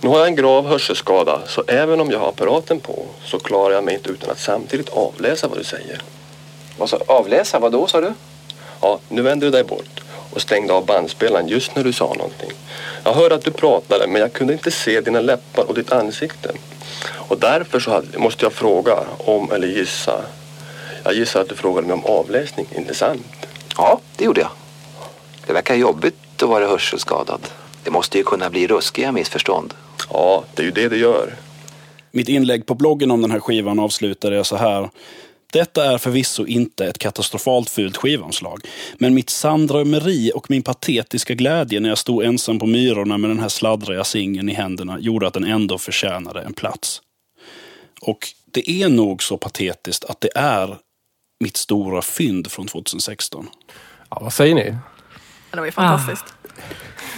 [0.00, 3.74] Nu har jag en grav hörselskada så även om jag har apparaten på så klarar
[3.74, 6.02] jag mig inte utan att samtidigt avläsa vad du säger.
[6.78, 7.58] Vad sa, avläsa?
[7.58, 8.12] Vad då sa du?
[8.80, 10.01] Ja, nu vänder du dig bort
[10.32, 12.50] och stängde av bandspelaren just när du sa någonting.
[13.04, 16.52] Jag hörde att du pratade men jag kunde inte se dina läppar och ditt ansikte.
[17.10, 20.24] Och därför så hade, måste jag fråga om, eller gissa.
[21.04, 23.46] Jag gissar att du frågade mig om avläsning, inte sant?
[23.76, 24.50] Ja, det gjorde jag.
[25.46, 27.40] Det verkar jobbigt att vara hörselskadad.
[27.84, 29.74] Det måste ju kunna bli ruskiga missförstånd.
[30.10, 31.34] Ja, det är ju det det gör.
[32.10, 34.90] Mitt inlägg på bloggen om den här skivan avslutade jag så här.
[35.52, 38.60] Detta är förvisso inte ett katastrofalt fult skivomslag,
[38.98, 43.38] men mitt sandrömeri och min patetiska glädje när jag stod ensam på myrorna med den
[43.38, 47.02] här sladdriga singeln i händerna gjorde att den ändå förtjänade en plats.
[48.00, 48.18] Och
[48.50, 50.78] det är nog så patetiskt att det är
[51.40, 53.48] mitt stora fynd från 2016.
[54.10, 54.76] Ja, vad säger ni?
[55.50, 56.34] Det var ju fantastiskt.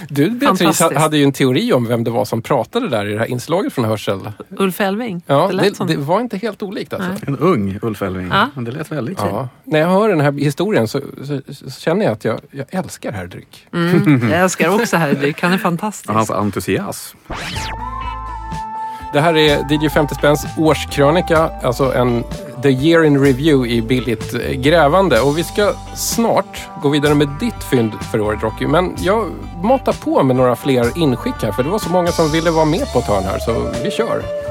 [0.09, 3.19] Du Beatrice hade ju en teori om vem det var som pratade där i det
[3.19, 4.31] här inslaget från Hörsel.
[4.49, 5.21] Ulf Elving.
[5.27, 7.09] Ja, det det, det var inte helt olikt alltså.
[7.09, 7.19] Nej.
[7.27, 8.27] En ung Ulf Elving.
[8.27, 8.49] Ja.
[8.53, 9.49] Men det lät väldigt Ja.
[9.63, 13.11] När jag hör den här historien så, så, så känner jag att jag, jag älskar
[13.11, 13.67] herr Dryck.
[13.73, 15.41] Mm, jag älskar också Harry Dryck.
[15.41, 16.09] Han är fantastisk.
[16.09, 17.17] Hans entusiasm.
[19.13, 22.23] Det här är DJ 50 spänns årskrönika, alltså en
[22.61, 25.21] The Year in Review i billigt eh, grävande.
[25.21, 28.67] Och vi ska snart gå vidare med ditt fynd för året Rocky.
[28.67, 29.31] Men jag
[29.63, 32.65] matar på med några fler inskick här, för det var så många som ville vara
[32.65, 34.44] med på ett hörn här, så vi kör.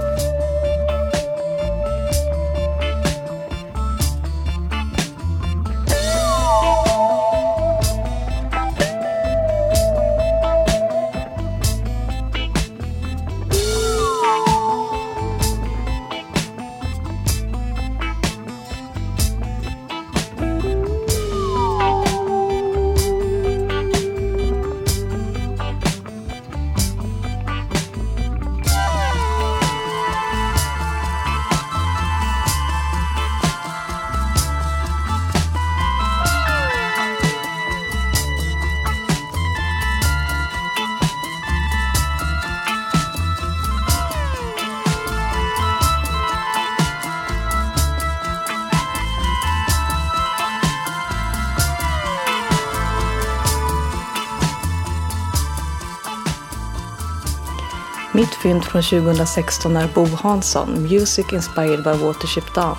[58.74, 62.76] Från 2016 är Bo Hansson, Music Inspired by Watership Down.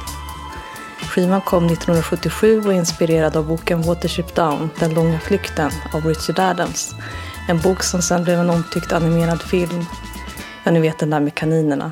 [1.09, 6.39] Skivan kom 1977 och är inspirerad av boken Watership Down, Den långa flykten av Richard
[6.39, 6.95] Adams.
[7.49, 9.85] En bok som sen blev en omtyckt animerad film.
[10.63, 11.91] Ja, ni vet den där med kaninerna.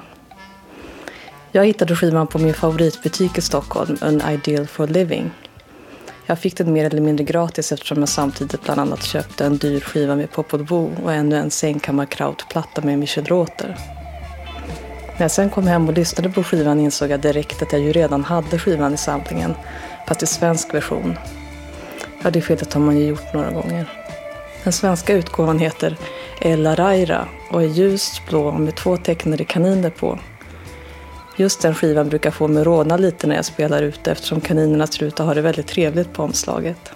[1.52, 5.32] Jag hittade skivan på min favoritbutik i Stockholm, An Ideal for Living.
[6.26, 9.80] Jag fick den mer eller mindre gratis eftersom jag samtidigt bland annat köpte en dyr
[9.80, 13.78] skiva med Popol Vuh och ännu en sängkammarkrautplatta med Michel Roter.
[15.14, 17.92] När jag sen kom hem och lyssnade på skivan insåg jag direkt att jag ju
[17.92, 19.54] redan hade skivan i samlingen,
[20.08, 21.18] fast i svensk version.
[22.24, 23.90] Ja, det felet har man ju gjort några gånger.
[24.64, 25.98] Den svenska utgåvan heter
[26.42, 30.20] Ella Raira och är ljust blå med två tecknade kaniner på.
[31.38, 34.88] Just den skivan brukar få mig att rodna lite när jag spelar ute eftersom kaninerna
[34.88, 36.92] ser ut att ha det väldigt trevligt på omslaget.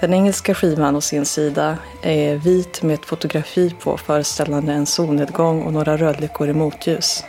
[0.00, 5.62] Den engelska skivan å sin sida är vit med ett fotografi på föreställande en solnedgång
[5.62, 7.24] och några rödlyckor i motljus.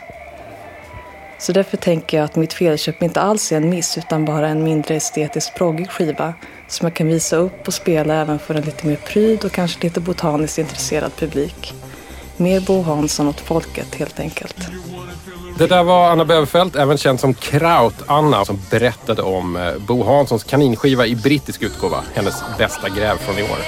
[1.38, 4.64] Så därför tänker jag att mitt felköp inte alls är en miss utan bara en
[4.64, 6.34] mindre estetiskt proggig skiva
[6.68, 9.82] som jag kan visa upp och spela även för en lite mer pryd och kanske
[9.82, 11.74] lite botaniskt intresserad publik.
[12.36, 14.68] Mer Bo Hansson åt folket helt enkelt.
[15.58, 20.44] Det där var Anna Bövfeldt, även känd som Kraut-Anna, som berättade om eh, Bo Hanssons
[20.44, 22.02] kaninskiva i brittisk utgåva.
[22.14, 23.58] Hennes bästa gräv från i år.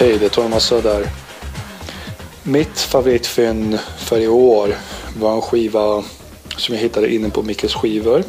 [0.00, 1.10] Hej, det är Thomas Söder.
[2.42, 4.74] Mitt favoritfynd för i år
[5.16, 6.04] var en skiva
[6.56, 8.24] som jag hittade inne på Mickes skivor.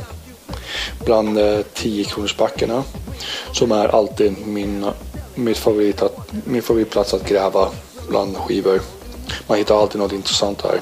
[1.06, 2.84] Bland eh, 10 kronorsbackarna.
[3.52, 4.86] Som är alltid min,
[5.36, 7.70] mitt favorit att, min favoritplats att gräva
[8.10, 8.82] bland skivor.
[9.48, 10.80] Man hittar alltid något intressant här.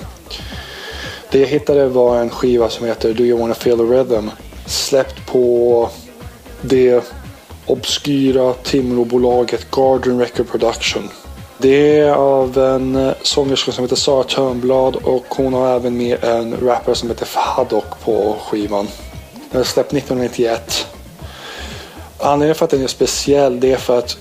[1.31, 4.29] Det jag hittade var en skiva som heter Do You Wanna Feel the Rhythm.
[4.65, 5.89] Släppt på
[6.61, 7.03] det
[7.67, 11.09] obskyra Timråbolaget Garden Record Production.
[11.57, 16.23] Det är av en eh, sångerska som heter Sara Törnblad och hon har även med
[16.23, 18.87] en rappare som heter Fahadok på skivan.
[19.51, 20.87] Den är släppt 1991.
[22.19, 24.17] Anledningen för att den är speciell det är för att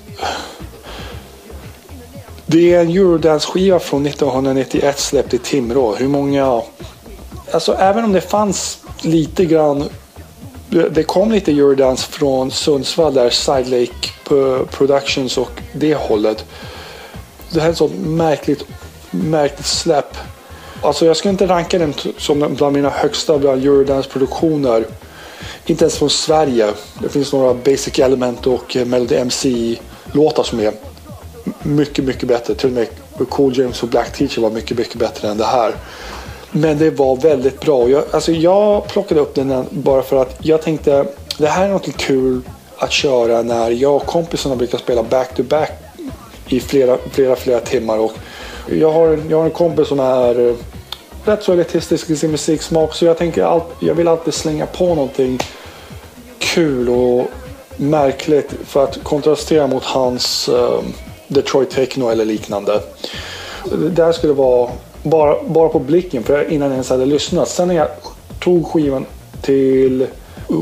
[2.47, 5.95] det är en Eurodance-skiva från 1991 släppt i Timrå.
[5.95, 6.63] Hur många...
[7.53, 9.85] Alltså även om det fanns lite grann
[10.71, 16.45] det kom lite Eurodance från Sundsvall där Side Lake Productions och det hållet.
[17.51, 18.65] Det här är ett sånt märkligt,
[19.11, 20.17] märkligt släpp.
[20.83, 24.87] Alltså jag skulle inte ranka den som bland mina högsta bland Eurodance-produktioner.
[25.67, 26.73] Inte ens från Sverige.
[27.03, 30.73] Det finns några Basic Element och eh, Melody MC-låtar som är
[31.63, 32.55] mycket, mycket bättre.
[32.55, 32.89] Till och med
[33.29, 35.75] Cool James och Black Teacher var mycket, mycket bättre än det här.
[36.57, 37.89] Men det var väldigt bra.
[37.89, 41.07] Jag, alltså jag plockade upp den bara för att jag tänkte
[41.39, 42.41] det här är något kul
[42.79, 45.73] att köra när jag och kompisarna brukar spela back-to-back
[46.49, 47.99] i flera, flera, flera timmar.
[47.99, 48.13] Och
[48.71, 50.55] jag, har, jag har en kompis som är eh,
[51.25, 54.87] rätt så elitistisk i sin musiksmak så jag tänker all, jag vill alltid slänga på
[54.87, 55.39] någonting
[56.39, 57.27] kul och
[57.77, 60.85] märkligt för att kontrastera mot hans um,
[61.29, 62.81] Detroit Techno eller liknande.
[63.91, 64.71] Det här skulle vara
[65.11, 67.49] bara, bara på blicken för jag, innan jag ens hade lyssnat.
[67.49, 67.89] Sen när jag
[68.41, 69.07] tog skivan
[69.43, 70.07] till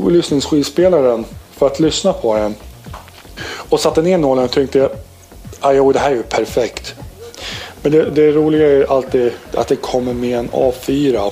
[0.09, 2.55] lyssningsskivspelaren för att lyssna på den
[3.69, 5.05] och satte ner nålen och tänkte att
[5.59, 6.95] ah, jo, det här är ju perfekt.
[7.81, 11.31] Men det, det roliga är alltid att det kommer med en A4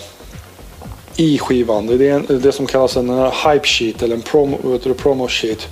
[1.16, 1.88] i skivan.
[1.88, 5.68] Det är en, det som kallas en hype sheet eller en promo, promo sheet.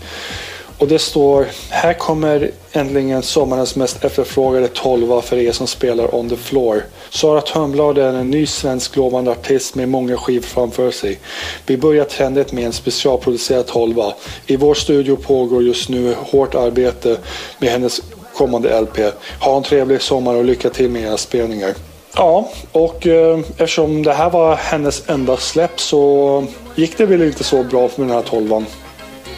[0.81, 6.29] Och det står Här kommer äntligen sommarens mest efterfrågade tolva för er som spelar on
[6.29, 6.83] the floor.
[7.09, 11.19] Sara Törnblad är en ny svensk lovande artist med många skivor framför sig.
[11.65, 14.13] Vi börjar trendigt med en specialproducerad tolva.
[14.45, 17.17] I vår studio pågår just nu hårt arbete
[17.59, 18.01] med hennes
[18.35, 18.97] kommande LP.
[19.39, 21.73] Ha en trevlig sommar och lycka till med era spelningar.
[22.15, 26.43] Ja, och eh, eftersom det här var hennes enda släpp så
[26.75, 28.65] gick det väl inte så bra med den här tolvan.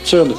[0.03, 0.33] Synd.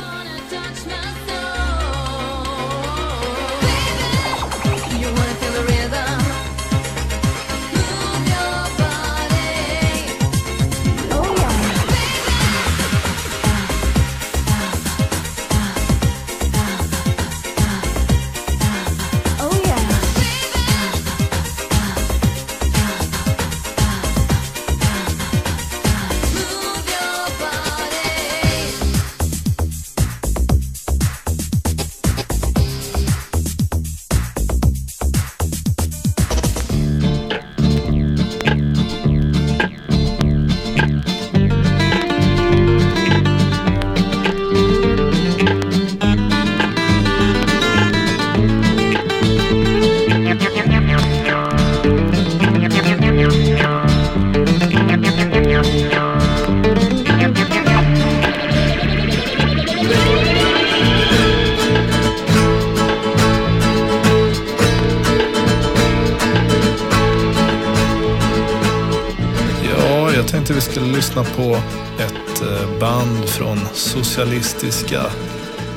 [74.64, 75.02] Kommunistiska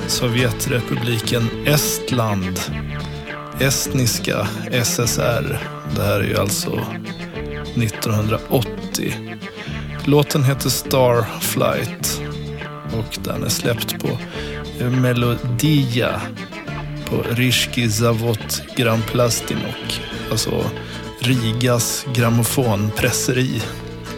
[0.08, 2.60] Sovjetrepubliken Estland.
[3.60, 4.48] Estniska
[4.84, 5.60] SSR.
[5.96, 6.86] Det här är ju alltså
[7.76, 9.14] 1980.
[10.06, 12.22] Låten heter Starflight
[12.94, 14.18] och den är släppt på
[14.90, 16.22] Melodia
[17.06, 20.02] på Rishki Zavod Gram Plastinok.
[20.32, 20.66] Alltså
[21.20, 23.62] Rigas grammofonpresseri.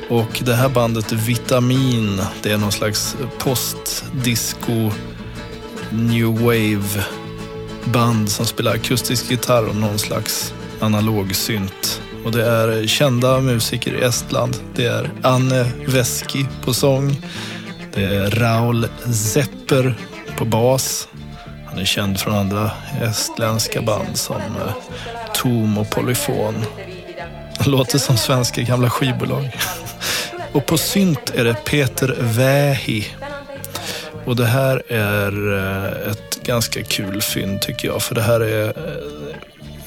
[0.09, 3.88] Och det här bandet Vitamin, det är någon slags post.
[4.23, 4.91] Disco,
[5.91, 7.03] new wave
[7.85, 12.01] band som spelar akustisk gitarr och någon slags analog synt.
[12.25, 14.57] Och det är kända musiker i Estland.
[14.75, 17.21] Det är Anne Veski på sång.
[17.93, 19.95] Det är Raul Zepper
[20.37, 21.07] på bas.
[21.65, 24.73] Han är känd från andra estländska band som eh,
[25.33, 26.55] Tom och Polyfon.
[27.65, 29.51] Låter som svenska gamla skivbolag.
[30.51, 33.07] Och på synt är det Peter Vähi.
[34.29, 38.01] Och det här är eh, ett ganska kul fynd tycker jag.
[38.01, 39.35] För det här är eh,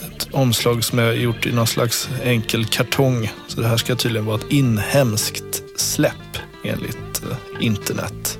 [0.06, 3.30] ett omslag som är gjort i någon slags enkel kartong.
[3.48, 8.38] Så det här ska tydligen vara ett inhemskt släpp enligt eh, internet.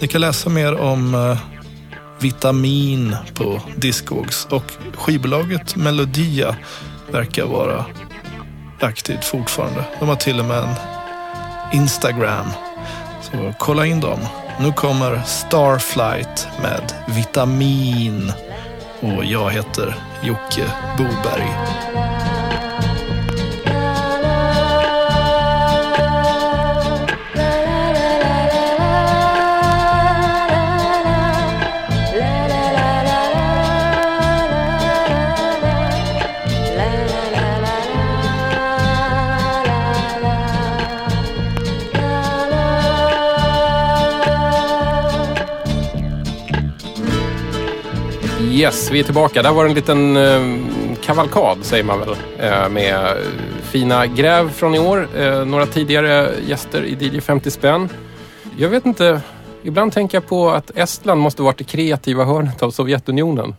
[0.00, 1.36] Ni kan läsa mer om
[2.20, 6.56] Vitamin på Discogs och skivbolaget Melodia
[7.10, 7.84] verkar vara
[8.80, 9.84] aktivt fortfarande.
[10.00, 10.74] De har till och med en
[11.72, 12.46] Instagram.
[13.22, 14.18] Så kolla in dem.
[14.60, 18.32] Nu kommer Starflight med Vitamin.
[19.00, 21.50] Och jag heter Jocke Boberg.
[48.56, 49.42] Yes, vi är tillbaka.
[49.42, 53.16] Där var det en liten eh, kavalkad, säger man väl, eh, med
[53.62, 55.08] fina gräv från i år.
[55.16, 57.88] Eh, några tidigare gäster i DJ 50 spänn.
[58.56, 59.20] Jag vet inte,
[59.62, 63.56] ibland tänker jag på att Estland måste varit det kreativa hörnet av Sovjetunionen.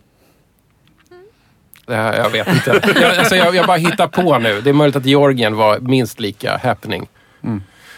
[1.86, 2.80] Jag vet inte.
[3.00, 4.60] Jag, alltså, jag, jag bara hittar på nu.
[4.60, 7.08] Det är möjligt att Georgien var minst lika happening.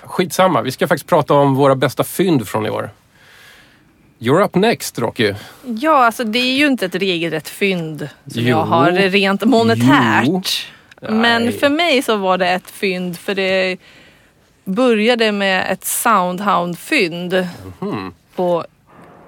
[0.03, 2.91] Skitsamma, vi ska faktiskt prata om våra bästa fynd från i år.
[4.21, 5.35] You're up next, Rocky.
[5.65, 8.49] Ja, alltså det är ju inte ett regelrätt fynd som Jo.
[8.49, 10.67] jag har rent monetärt.
[11.09, 13.77] Men för mig så var det ett fynd för det
[14.65, 17.49] började med ett Soundhound-fynd
[17.81, 18.15] Mhm.
[18.37, 18.65] på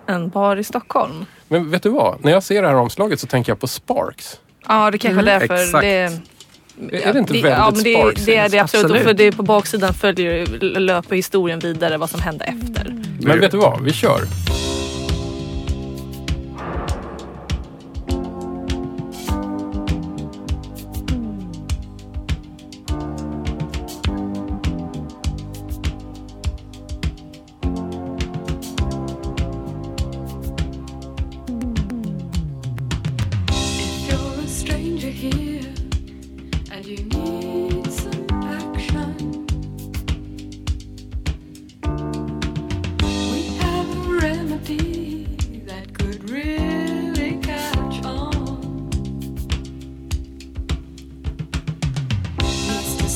[0.07, 1.27] en bar i Stockholm.
[1.49, 2.25] Men vet du vad?
[2.25, 4.41] När jag ser det här omslaget så tänker jag på Sparks.
[4.69, 5.55] Ja, det kanske är därför.
[5.55, 5.83] Exakt.
[5.83, 8.25] Det, Är det inte väldigt ja, men det, Sparks?
[8.25, 8.85] det är det absolut.
[8.85, 9.03] Absolut.
[9.03, 10.47] För det på baksidan följer,
[10.81, 12.95] löper historien vidare vad som hände efter.
[13.21, 13.83] Men vet du vad?
[13.83, 14.21] Vi kör.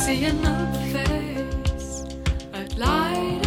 [0.06, 2.04] See another face.
[2.54, 3.45] At light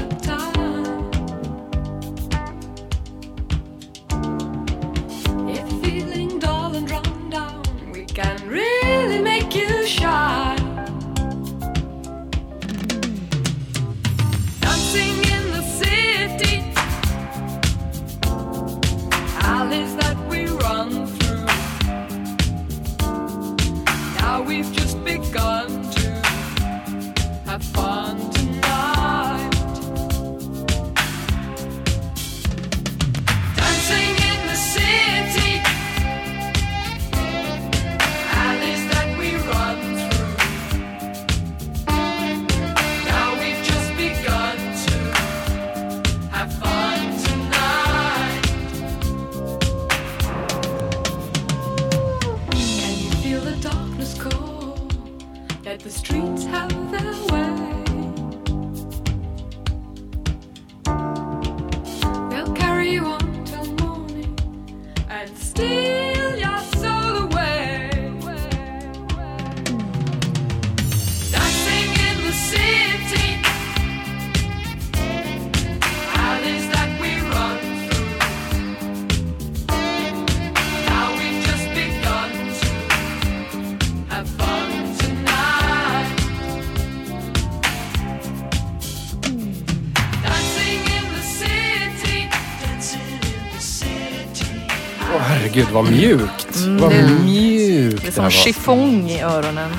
[95.59, 96.55] Herregud, vad mjukt.
[96.55, 96.93] Mm, vad
[97.25, 99.71] mjukt Det är som chiffong i öronen.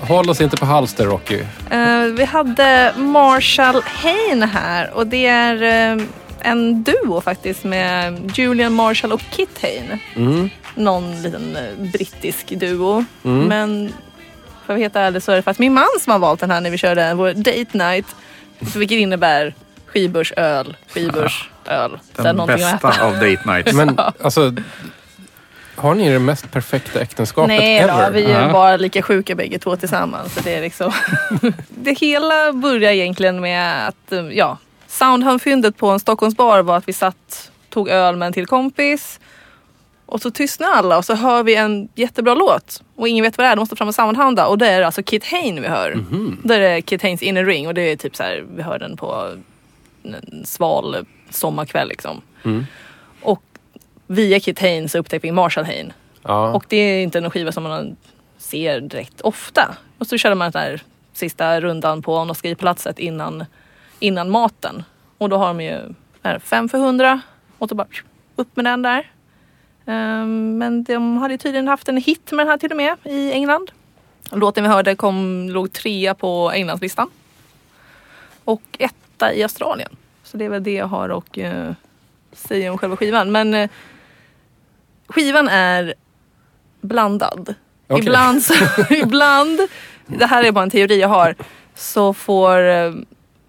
[0.00, 1.40] Håll oss inte på halster, Rocky.
[1.70, 6.04] Eh, vi hade Marshall Hain här och det är eh,
[6.40, 9.98] en duo faktiskt med Julian Marshall och Kit Hain.
[10.16, 10.50] Mm.
[10.74, 13.04] Någon liten eh, brittisk duo.
[13.24, 13.44] Mm.
[13.44, 16.40] Men för att vara helt ärlig så är det faktiskt min man som har valt
[16.40, 18.06] den här när vi körde vår date night.
[18.58, 19.54] Vilket innebär
[19.86, 20.76] skibörs öl.
[22.16, 23.72] Sen Den bästa av date nights.
[23.74, 24.52] Men alltså,
[25.86, 28.06] har ni det mest perfekta äktenskapet Nej ever?
[28.06, 30.34] då, vi är bara lika sjuka bägge två tillsammans.
[30.34, 30.92] Så det, är liksom
[31.68, 34.58] det hela börjar egentligen med att ja,
[34.88, 39.20] Soundhound-fyndet på en Stockholmsbar var att vi satt, tog öl med en till kompis
[40.06, 43.46] och så tystnar alla och så hör vi en jättebra låt och ingen vet vad
[43.46, 45.94] det är, de måste fram och soundhounda och det är alltså Kit Hain vi hör.
[45.94, 46.40] Mhm.
[46.44, 48.96] Det är Kit Hains Inner Ring och det är typ så här, vi hör den
[48.96, 49.32] på
[50.02, 52.20] en sval sommarkväll liksom.
[52.44, 52.66] Mm.
[54.06, 55.92] Via Kit Hain så upptäckte vi Marshall Hain.
[56.22, 56.52] Ja.
[56.52, 57.96] Och det är inte en skiva som man
[58.38, 59.76] ser direkt ofta.
[59.98, 60.82] Och så körde man den här
[61.12, 63.44] sista rundan på Noskripalatset innan,
[63.98, 64.84] innan maten.
[65.18, 65.80] Och då har de ju
[66.22, 67.20] är, fem för hundra
[67.58, 67.86] och så bara
[68.36, 69.10] upp med den där.
[69.86, 73.32] Ehm, men de hade tydligen haft en hit med den här till och med i
[73.32, 73.70] England.
[74.32, 77.10] Låten vi hörde kom, låg trea på Englandslistan.
[78.44, 79.96] Och etta i Australien.
[80.22, 81.72] Så det är väl det jag har att uh,
[82.32, 83.32] säga om själva skivan.
[83.32, 83.70] Men eh,
[85.08, 85.94] skivan är
[86.80, 87.54] blandad.
[87.88, 88.02] Okej.
[88.02, 88.54] Ibland, så,
[88.90, 89.60] ibland,
[90.06, 91.34] det här är bara en teori jag har,
[91.74, 92.92] så får eh,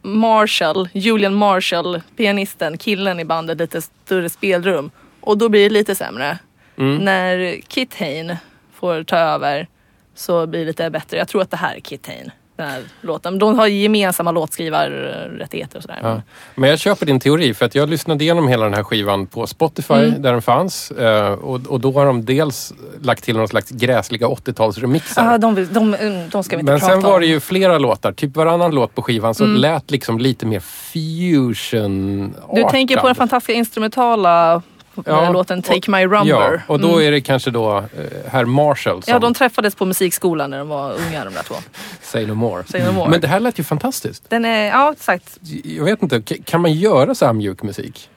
[0.01, 4.91] Marshall, Julian Marshall, pianisten, killen i bandet lite större spelrum.
[5.21, 6.39] Och då blir det lite sämre.
[6.77, 6.97] Mm.
[6.97, 8.35] När Kit Hain
[8.73, 9.67] får ta över
[10.15, 11.17] så blir det lite bättre.
[11.17, 12.31] Jag tror att det här är Kit Hain.
[12.57, 13.39] Den här låten.
[13.39, 15.99] De har gemensamma låtskrivarrättigheter och sådär.
[16.03, 16.21] Ja.
[16.55, 19.47] Men jag köper din teori för att jag lyssnade igenom hela den här skivan på
[19.47, 20.21] Spotify Mm.
[20.21, 20.91] där den fanns.
[20.91, 25.33] eh, Och, och då har de dels lagt till någon slags gräsliga 80-talsremixar.
[25.33, 25.95] Ah, de, de,
[26.31, 27.21] de ska vi inte Men prata sen var om.
[27.21, 29.55] det ju flera låtar, typ varannan låt på skivan så Mm.
[29.57, 34.61] lät liksom lite mer fusion Du tänker på den fantastiska instrumentala
[35.05, 36.25] Ja, låten Take och- My Rumber.
[36.27, 37.07] Ja, och då Mm.
[37.07, 37.83] är det kanske då eh,
[38.31, 41.55] herr Marshall som Ja, de träffades på musikskolan när de var unga de där två.
[42.01, 42.63] Say No More.
[42.67, 43.09] Say No More.
[43.09, 44.29] Men det här lät ju fantastiskt.
[44.29, 45.37] Den är, ja exakt.
[45.63, 48.09] Jag vet inte, kan man göra så här mjuk musik?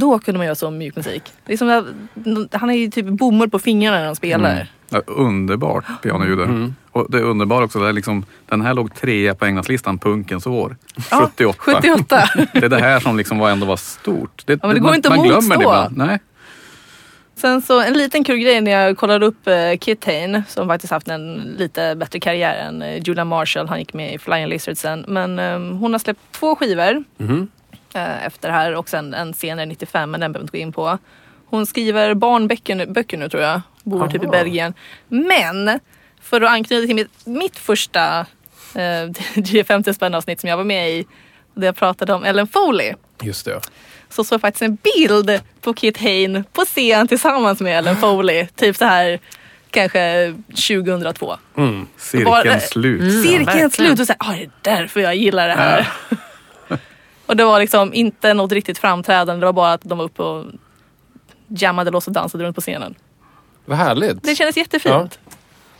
[0.00, 1.22] Då kunde man göra så mjuk musik.
[1.46, 4.52] Det är som att, han är ju typ bomull på fingrarna när han spelar.
[4.52, 4.66] Mm.
[4.90, 6.40] Ja, underbart pianoljud.
[6.40, 6.74] Mm.
[6.90, 10.46] Och det är underbart också, det är liksom, den här låg trea på Englandslistan punkens
[10.46, 10.76] år.
[11.10, 11.58] Ja, 78.
[11.58, 12.22] 78.
[12.52, 14.42] det är det här som liksom var ändå var stort.
[14.46, 15.96] Det, men det går man, inte att man glömmer det ibland.
[15.96, 16.18] Nej.
[17.34, 20.90] Sen så en liten kul grej när jag kollade upp eh, Kit Hain som faktiskt
[20.92, 23.68] haft en lite bättre karriär än eh, Julia Marshall.
[23.68, 25.04] Han gick med i Flying Lizards sen.
[25.08, 27.48] Men eh, hon har släppt två skivor Mhm.
[27.94, 30.62] Eh, efter det här och sen en senare 95 men den behöver vi inte gå
[30.62, 30.98] in på.
[31.46, 33.60] Hon skriver barnböcker nu, böcker nu tror jag.
[33.82, 34.32] Bor typ i Aha.
[34.32, 34.74] Belgien.
[35.08, 35.80] Men
[36.22, 38.18] för att anknyta till mitt, mitt första
[38.74, 38.80] eh,
[39.34, 41.06] G50 spänn avsnitt som jag var med i.
[41.54, 43.60] Där jag pratade om Ellen Foley Just det.
[44.08, 48.46] så såg jag faktiskt en bild på Kit Hain på scen tillsammans med Ellen Foley.
[48.46, 49.20] Typ så här
[49.70, 51.36] kanske 2002.
[51.56, 51.86] Mm.
[51.96, 53.00] Cirkeln slut.
[53.00, 55.88] Mm, Cirkeln slut och så här, ah, det är därför jag gillar det här.
[57.28, 59.40] och det var liksom inte något riktigt framträdande.
[59.40, 60.44] Det var bara att de var uppe och
[61.48, 62.94] jammade loss och dansade runt på scenen.
[63.64, 64.22] Vad härligt.
[64.22, 65.18] Det kändes jättefint.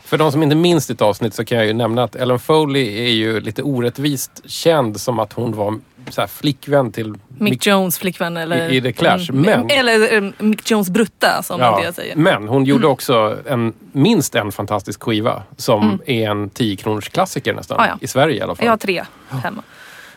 [0.03, 3.05] För de som inte minns ditt avsnitt så kan jag ju nämna att Ellen Foley
[3.05, 5.79] är ju lite orättvist känd som att hon var
[6.09, 8.69] så flickvän till Mick Jones flickvän eller...
[8.69, 12.15] I- i The Clash, Mm, men- Eller eh, Mick Jones brutta som Ja, det säger.
[12.15, 15.99] Men hon gjorde också en, minst en fantastisk skiva som Mm.
[16.05, 17.77] är en 10 kronors klassiker nästan.
[17.79, 17.97] Ja, ja.
[18.01, 18.65] I Sverige i alla fall.
[18.65, 19.63] Jag har tre hemma.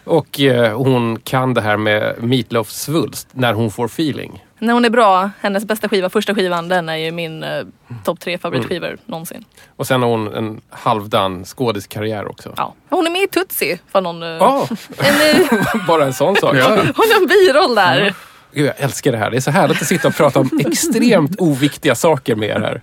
[0.05, 4.45] Och eh, hon kan det här med Meatloaf svulst, när hon får feeling.
[4.59, 7.63] När hon är bra, hennes bästa skiva, första skivan, den är ju min eh,
[8.05, 9.01] topp tre favoritskivor Mm.
[9.07, 9.45] någonsin.
[9.77, 12.53] Och sen har hon en halvdan skådiskarriär också.
[12.57, 12.75] Ja.
[12.89, 13.79] Hon är med i Tootsie.
[13.93, 14.69] För någon, Ja.
[14.99, 16.53] en, eh, Bara en sån sak.
[16.53, 16.61] Hon
[16.95, 18.15] har en biroll där.
[18.55, 19.31] Gud, jag älskar det här.
[19.31, 22.81] Det är så härligt att sitta och prata om extremt oviktiga saker med er här.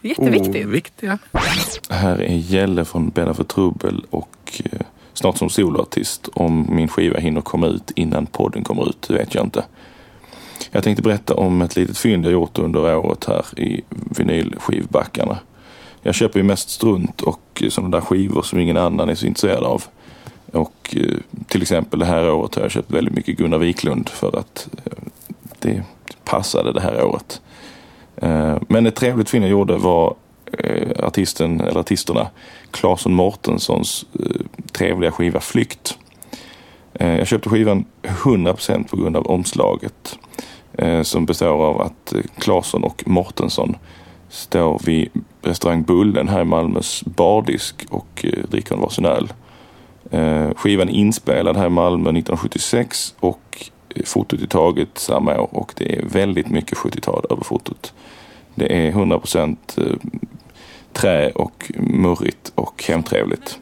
[0.00, 0.66] Jätteviktigt.
[0.66, 1.18] Oviktiga.
[1.88, 4.80] Här är Gälle från Bädda för trubbel och eh,
[5.14, 6.28] snart som soloartist.
[6.34, 9.64] Om min skiva hinner komma ut innan podden kommer ut, det vet jag inte.
[10.70, 15.38] Jag tänkte berätta om ett litet fynd jag gjort under året här i vinylskivbackarna.
[16.02, 19.64] Jag köper ju mest strunt och sådana där skivor som ingen annan är så intresserad
[19.64, 19.84] av.
[20.52, 24.38] Och eh, till exempel det här året har jag köpt väldigt mycket Gunnar Wiklund för
[24.38, 24.92] att eh,
[25.58, 25.82] det
[26.24, 27.40] passade det här året.
[28.16, 30.14] Eh, men ett trevligt fynd jag gjorde var
[30.98, 32.26] artisten, eller artisterna
[32.72, 35.98] Claesson Mortenssons eh, trevliga skiva Flykt.
[36.94, 40.18] Eh, jag köpte skivan 100% på grund av omslaget
[40.72, 43.76] eh, som består av att Claesson och Mortensson
[44.28, 45.08] står vid
[45.42, 49.32] restaurang Bullen här i Malmös bardisk och dricker en varsin öl.
[50.56, 53.70] Skivan är inspelad här i Malmö 1976 och
[54.04, 57.94] fotot är taget samma år och det är väldigt mycket 70-tal över fotot.
[58.54, 59.56] Det är 100%
[60.92, 63.58] trä och murrigt och hemtrevligt.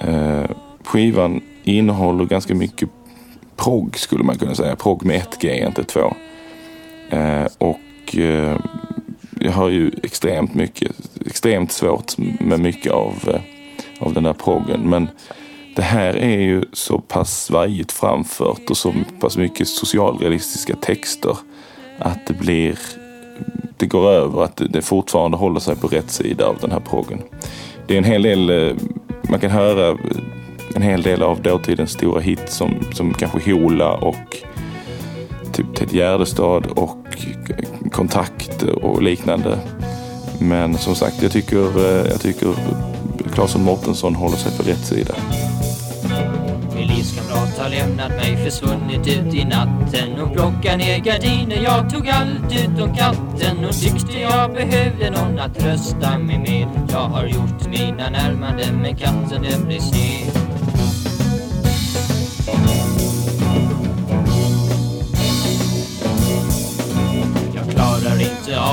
[0.00, 0.44] Eh,
[0.84, 2.88] Skivan innehåller ganska mycket
[3.56, 4.76] progg skulle man kunna säga.
[4.76, 6.14] Progg med ett G, inte två.
[7.10, 8.56] Eh, och eh,
[9.40, 10.92] jag har ju extremt mycket,
[11.26, 13.40] extremt svårt med mycket av, eh,
[14.06, 14.80] av den där proggen.
[14.80, 15.08] Men
[15.76, 21.36] det här är ju så pass svajigt framfört och så pass mycket socialrealistiska texter
[21.98, 22.78] att det blir
[23.82, 27.22] det går över, att det- fortfarande håller sig på rätt sida av den här proggen.
[27.86, 28.76] Det är en hel del, eh,
[29.30, 29.96] man kan höra eh,
[30.74, 34.36] en hel del av dåtidens stora hits som, som kanske Hola och
[35.52, 36.96] typ Ted Gärdestad och
[37.92, 39.58] Kontakt och liknande.
[40.40, 42.48] Men som sagt, jag tycker, eh, jag tycker
[43.34, 45.14] Claesson Mårtensson håller sig på rätt sida.
[47.02, 47.24] Min
[47.58, 51.62] har lämnat mig, försvunnit ut i natten och plockat ner gardiner.
[51.64, 56.68] Jag tog allt utom katten och tyckte jag behövde någon att trösta mig med.
[56.90, 60.51] Jag har gjort mina närmanden men katten den blev sned.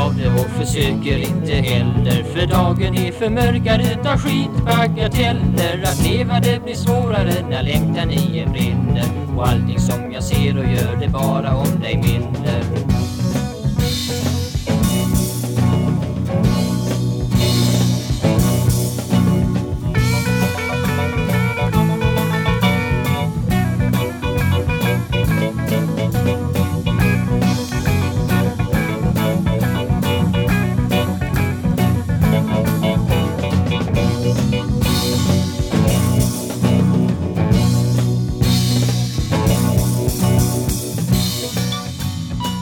[0.10, 2.24] Av det och försöker inte heller.
[2.24, 8.39] För dagen är för mörkad utav skitbagateller Att leva det blir svårare när längtan i
[8.39, 9.05] en brinner.
[9.38, 12.89] Och allting som jag ser och gör det bara om dig minner.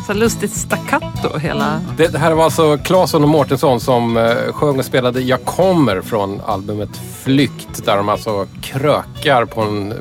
[0.07, 1.81] Så lustigt staccato hela...
[1.97, 6.01] Det, det här var alltså Claesson och Mårtensson som eh, sjöng och spelade Jag kommer
[6.01, 6.89] från albumet
[7.23, 9.93] Flykt där de alltså krökar på en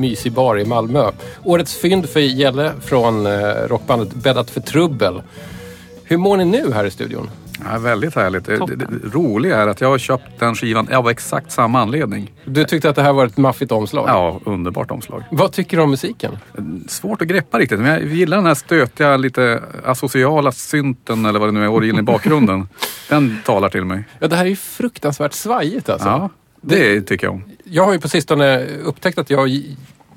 [0.00, 1.10] mysig bar i Malmö.
[1.44, 3.32] Årets fynd för Gälle från eh,
[3.68, 5.22] rockbandet Bäddat för trubbel.
[6.04, 7.30] Hur mår ni nu här i studion?
[7.70, 8.44] Ja, väldigt härligt.
[8.44, 12.32] Det, det, det roliga är att jag har köpt den skivan av exakt samma anledning.
[12.44, 14.08] Du tyckte att det här var ett maffigt omslag?
[14.08, 15.24] Ja, underbart omslag.
[15.30, 16.38] Vad tycker du om musiken?
[16.88, 21.48] Svårt att greppa riktigt, men jag gillar den här stötiga, lite asociala synten eller vad
[21.48, 22.68] det nu är, orgeln i bakgrunden.
[23.08, 24.04] den talar till mig.
[24.18, 26.08] Ja, det här är ju fruktansvärt svajigt alltså.
[26.08, 27.44] Ja, det tycker jag om.
[27.64, 29.62] Jag har ju på sistone upptäckt att jag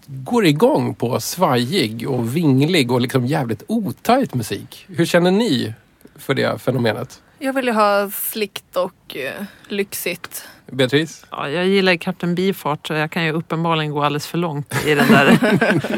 [0.07, 4.85] går igång på svajig och vinglig och liksom jävligt otajt musik.
[4.87, 5.73] Hur känner ni
[6.15, 7.21] för det fenomenet?
[7.39, 10.47] Jag vill ju ha slickt och eh, lyxigt.
[10.71, 11.25] Beatrice?
[11.31, 14.95] Ja, jag gillar Kapten Bifart så jag kan ju uppenbarligen gå alldeles för långt i
[14.95, 15.38] den där.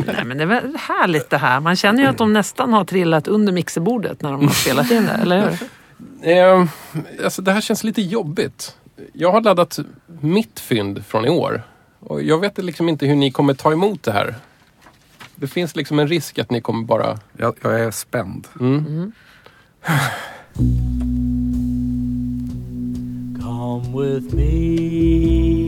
[0.14, 1.60] Nej, men det är väl härligt det här.
[1.60, 5.06] Man känner ju att de nästan har trillat under mixerbordet när de har spelat in
[5.06, 5.58] det, eller hur?
[6.32, 6.66] Eh,
[7.24, 8.76] alltså det här känns lite jobbigt.
[9.14, 9.80] Jag har laddat
[10.22, 11.64] mitt fynd från i år.
[12.00, 14.36] Och jag vet liksom inte hur ni kommer ta emot det här.
[15.36, 17.20] Det finns liksom en risk att ni kommer bara...
[17.38, 18.48] Jag, jag är spänd.
[18.60, 19.12] Mm.
[20.58, 20.74] Come
[23.94, 25.68] with me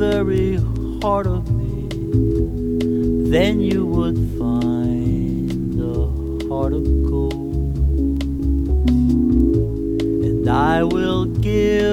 [0.00, 0.56] Very
[1.02, 1.86] heart of me,
[3.30, 6.08] then you would find a
[6.48, 8.22] heart of gold.
[10.24, 11.92] And I will give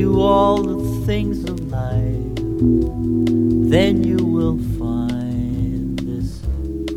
[0.00, 2.34] you all the things of life,
[3.70, 6.42] then you will find this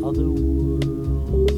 [0.02, 1.52] other world.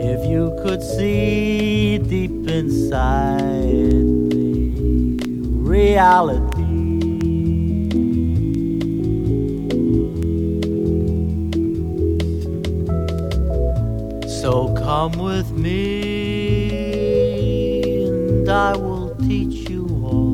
[0.00, 3.91] If you could see deep inside
[5.72, 6.68] reality.
[14.28, 15.78] So come with me,
[18.04, 20.32] and I will teach you all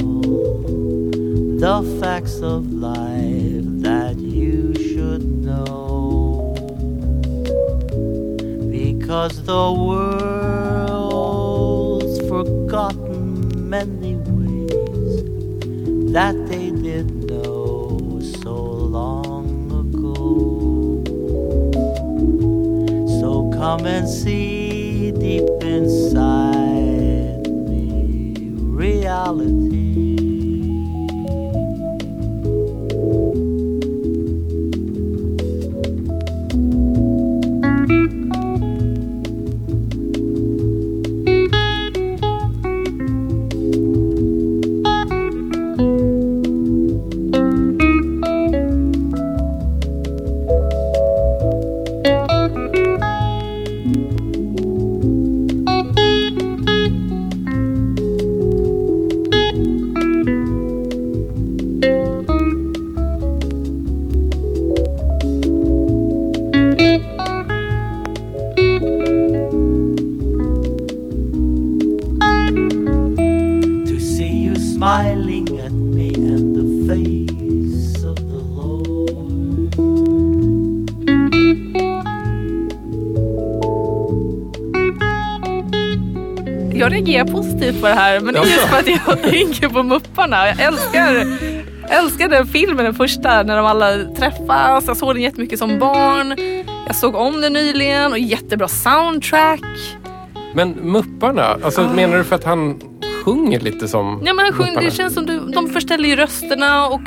[1.64, 6.52] the facts of life that you should know
[8.72, 10.47] because the world's
[16.18, 18.56] that they did know so
[18.96, 21.00] long ago.
[23.20, 28.34] So come and see deep inside me
[28.82, 29.77] reality.
[87.80, 90.46] På det här men det är just för att jag tänker på Mupparna.
[90.48, 91.26] Jag älskar,
[91.88, 94.84] älskar den filmen, den första, när de alla träffas.
[94.86, 96.34] Jag såg den jättemycket som barn.
[96.86, 99.60] Jag såg om den nyligen och jättebra soundtrack.
[100.54, 101.92] Men Mupparna, alltså Ah.
[101.94, 102.80] menar du för att han
[103.24, 106.86] sjunger lite som Ja men han sjunger, det känns som du, de förställer ju rösterna
[106.86, 107.00] och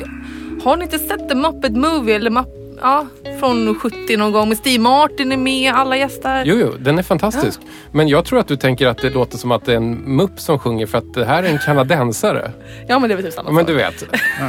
[0.64, 2.16] har ni inte sett The Muppet Movie?
[2.16, 2.48] Eller Mupp,
[2.82, 3.08] ja,
[3.40, 6.44] från 70 någon gång med Steve Martin är med, alla gäster.
[6.46, 7.60] Jo, jo, den är fantastisk.
[7.92, 10.40] Men jag tror att du tänker att det låter som att det är en mupp
[10.40, 12.52] som sjunger för att det här är en kanadensare.
[12.88, 13.68] Ja men det är väl typ samma Ja, men sak.
[13.68, 14.04] du vet,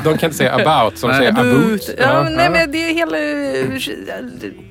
[0.05, 1.18] de kan inte säga about som Nej.
[1.18, 1.47] säger About.
[1.47, 1.91] about.
[1.99, 3.18] Ja, men, nej, men det är hela...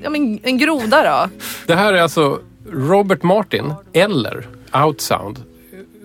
[0.03, 1.29] Ja, men en groda då.
[1.67, 2.39] Det här är alltså
[2.73, 4.47] Robert Martin eller
[4.85, 5.43] Outsound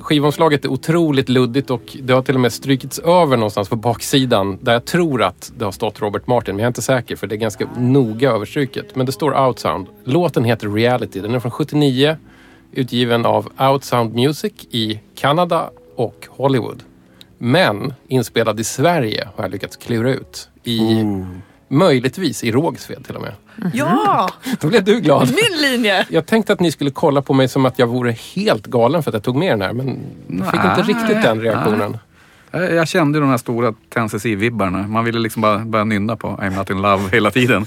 [0.06, 4.58] skivomslaget är otroligt luddigt och det har till och med strykits över någonstans på baksidan
[4.60, 7.26] där jag tror att det har stått Robert Martin, men jag är inte säker för
[7.26, 8.96] det är ganska noga överstruket.
[8.96, 9.86] Men det står Outsound.
[10.04, 11.20] Låten heter Reality.
[11.20, 12.16] Den är från 79,
[12.72, 16.82] utgiven av Outsound Music i Kanada och Hollywood.
[17.38, 20.48] Men inspelad i Sverige har jag lyckats klura ut.
[20.64, 21.04] I,
[21.68, 23.32] Möjligtvis i Rågsved till och med.
[23.74, 24.28] Ja!
[24.60, 25.28] Då blev du glad.
[25.28, 26.06] Min linje!
[26.10, 29.10] Jag tänkte att ni skulle kolla på mig som att jag vore helt galen för
[29.10, 29.72] att jag tog med den här.
[29.72, 31.98] Men jag fick inte riktigt den reaktionen.
[32.50, 34.88] Jag jag kände de här stora Tennessee-vibbarna.
[34.88, 37.66] Man ville liksom bara börja nynna på I'm not in love hela tiden.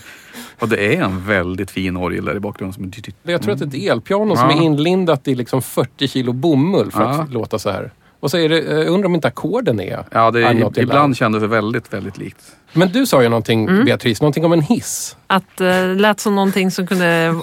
[0.59, 2.73] Och det är en väldigt fin orgel där i bakgrunden.
[2.73, 2.91] Som...
[3.23, 6.91] Jag tror att det är ett elpiano som är inlindat i liksom 40 kilo bomull
[6.91, 7.09] för Ja.
[7.09, 7.91] att låta så här.
[8.19, 11.17] Och så är det, jag undrar om inte ackorden är Ja, det är, in ibland
[11.17, 12.55] kändes det väldigt, väldigt likt.
[12.73, 13.85] Men du sa ju någonting, Mm.
[13.85, 15.17] Beatrice, någonting om en hiss.
[15.27, 17.35] Att eh, lät som någonting som kunde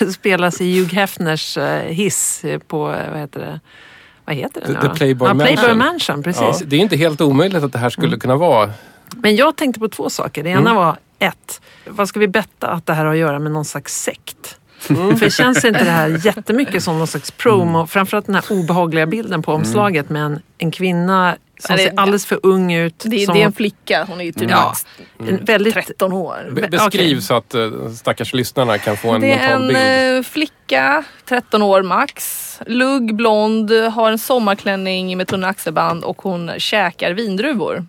[0.00, 3.60] eh, spelas i Hugh Hefners eh, hiss på, eh, vad heter det?
[4.24, 4.94] Vad heter det The, the?
[4.94, 5.56] Playboy ja, Mansion.
[5.56, 6.60] Playboy Mansion, precis.
[6.60, 8.70] Ja, det är inte helt omöjligt att det här skulle kunna vara...
[9.16, 10.42] Men jag tänkte på två saker.
[10.42, 10.74] Det ena Mm.
[10.76, 14.02] var ett, vad ska vi betta att det här har att göra med någon slags
[14.02, 14.57] sekt?
[14.90, 15.16] Mm.
[15.16, 17.86] För känns inte det här jättemycket som någon slags promo?
[17.86, 22.26] Framförallt den här obehagliga bilden på omslaget med en, en kvinna som det- ser alldeles
[22.26, 23.02] för ung ut.
[23.06, 24.64] Det, som, det är en flicka, hon är ju typ Ja.
[24.68, 24.86] max
[25.28, 26.50] en väldigt, 13 år.
[26.52, 30.18] Be- beskriv så att uh, stackars lyssnarna kan få en Det är mental en bild.
[30.26, 32.44] eh, flicka, 13 år max.
[32.66, 37.86] Lugg, blond, har en sommarklänning med tunna axelband och hon käkar vindruvor.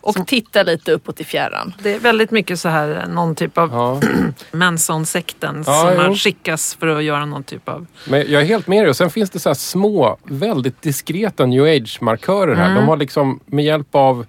[0.00, 1.74] Och tittar lite uppåt i fjärran.
[1.82, 4.00] Det är väldigt mycket så här någon typ av Ja.
[4.52, 6.02] Manson-sekten Ja, som jo.
[6.02, 7.86] man skickas för att göra någon typ av...
[8.08, 8.88] Men jag är helt med dig.
[8.90, 12.70] Och sen finns det så här små, väldigt diskreta new age-markörer här.
[12.70, 12.76] Mm.
[12.76, 14.26] De har liksom med hjälp av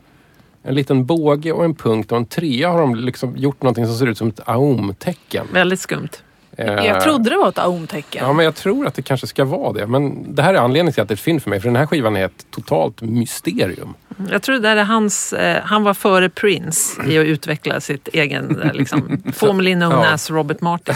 [0.63, 3.95] en liten båge och en punkt och en trea har de liksom gjort någonting som
[3.95, 5.47] ser ut som ett aum-tecken.
[5.53, 6.09] Väldigt skumt.
[6.61, 8.23] Eh, Jag trodde det var ett aum-tecken.
[8.25, 9.87] Ja, men jag tror att det kanske ska vara det.
[9.87, 11.59] Men det här är anledningen till att det är ett fynd för mig.
[11.59, 13.93] För den här skivan är ett totalt mysterium.
[14.31, 18.07] Jag tror det där är hans, eh, han var före Prince i att utveckla sitt
[18.13, 20.13] egen, eh, liksom, formerly known Ja.
[20.13, 20.95] as Robert Martin.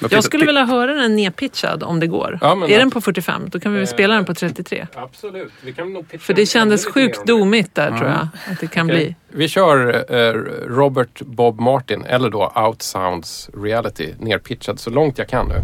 [0.00, 2.38] Men Jag skulle vilja höra den nedpitchad om det går.
[2.40, 4.86] Ja, är den på 45, då kan vi väl spela den på 33.
[4.94, 5.52] Absolut.
[5.60, 8.28] Vi kan nog pitcha För det kändes sjukt domigt där tror jag.
[8.52, 8.96] Att det kan Okej.
[8.96, 9.16] bli.
[9.36, 10.32] Vi kör eh,
[10.68, 15.54] Robert Bob Martin, eller då Outsounds Reality, nerpitchad så långt jag kan nu.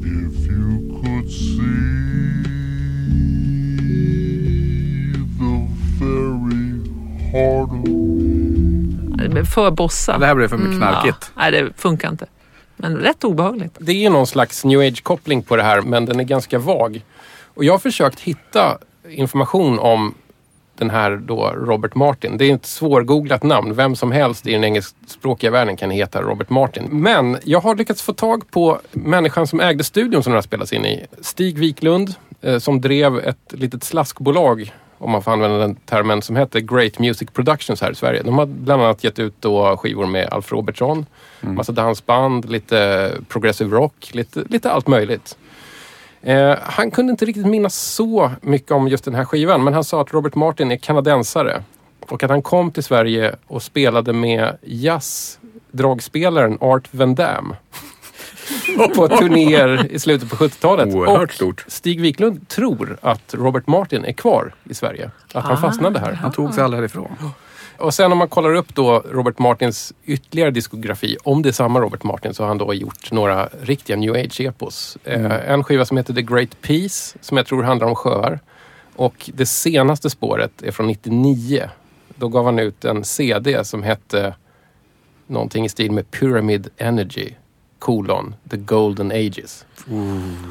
[0.00, 1.78] If you could see
[5.38, 5.54] the
[6.00, 6.80] very
[7.32, 10.18] heart of Det blev för bossa.
[10.18, 11.32] Det här blev för Mm, knarkigt.
[11.34, 11.42] Ja.
[11.42, 12.26] Nej, det funkar inte.
[12.76, 13.76] Men rätt obehagligt.
[13.78, 17.02] Det är ju någon slags new age-koppling på det här, men den är ganska vag.
[17.54, 18.78] Och jag har försökt hitta
[19.10, 20.14] information om
[20.78, 22.38] den här då Robert Martin.
[22.38, 23.74] Det är ett svårgooglat namn.
[23.74, 26.84] Vem som helst i den engelskspråkiga världen kan heta Robert Martin.
[26.90, 30.72] Men jag har lyckats få tag på människan som ägde studion som den har spelats
[30.72, 31.06] in i.
[31.20, 36.36] Stig Wiklund, eh, som drev ett litet slaskbolag om man får använda den termen, som
[36.36, 38.22] hette Great Music Productions här i Sverige.
[38.22, 41.06] De har bland annat gett ut då skivor med Alf Robertsson,
[41.40, 45.36] massa dansband, lite progressive rock, lite, lite allt möjligt.
[46.22, 49.84] Eh, han kunde inte riktigt minnas så mycket om just den här skivan men han
[49.84, 51.62] sa att Robert Martin är kanadensare
[52.00, 57.56] och att han kom till Sverige och spelade med jazzdragspelaren Art Van Damme
[58.96, 60.94] på turnéer i slutet på 70-talet.
[60.94, 61.64] Oerhört och stort.
[61.68, 65.10] Stig Wiklund tror att Robert Martin är kvar i Sverige.
[65.32, 65.60] Att han Ah.
[65.60, 66.12] fastnade här.
[66.12, 67.16] Han tog sig aldrig härifrån.
[67.78, 71.80] Och sen om man kollar upp då Robert Martins ytterligare diskografi, om det är samma
[71.80, 74.98] Robert Martin så har han då gjort några riktiga new age-epos.
[75.04, 78.40] Eh, en skiva som heter The Great Peace som jag tror handlar om sjöar.
[78.96, 81.70] Och det senaste spåret är från 99.
[82.14, 84.34] Då gav han ut en CD som hette
[85.26, 87.34] någonting i stil med Pyramid Energy
[87.78, 89.66] kolon The Golden Ages.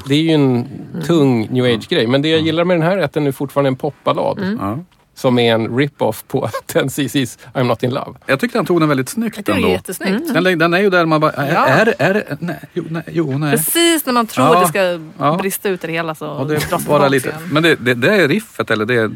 [0.08, 0.68] Det är ju en
[1.06, 2.06] tung new age-grej.
[2.06, 4.56] Men det jag gillar med den här är att den är fortfarande en popballad.
[4.60, 4.78] Ja.
[5.18, 8.12] Som är en rip-off på 10cc's I'm Not In Love.
[8.26, 9.68] Jag tyckte han tog den väldigt snyggt det är ändå.
[9.68, 10.34] jättesnyggt.
[10.34, 11.66] Den, den är ju där man bara, är, Ja.
[11.66, 13.50] är, är, nej, jo, nej, jo, nej.
[13.56, 14.56] Precis när man tror Ja.
[14.56, 15.36] att det ska Ja.
[15.36, 17.28] brista ut i det hela så Och det bara lite.
[17.28, 17.40] igen.
[17.52, 19.10] Men det, det, det är riffet eller det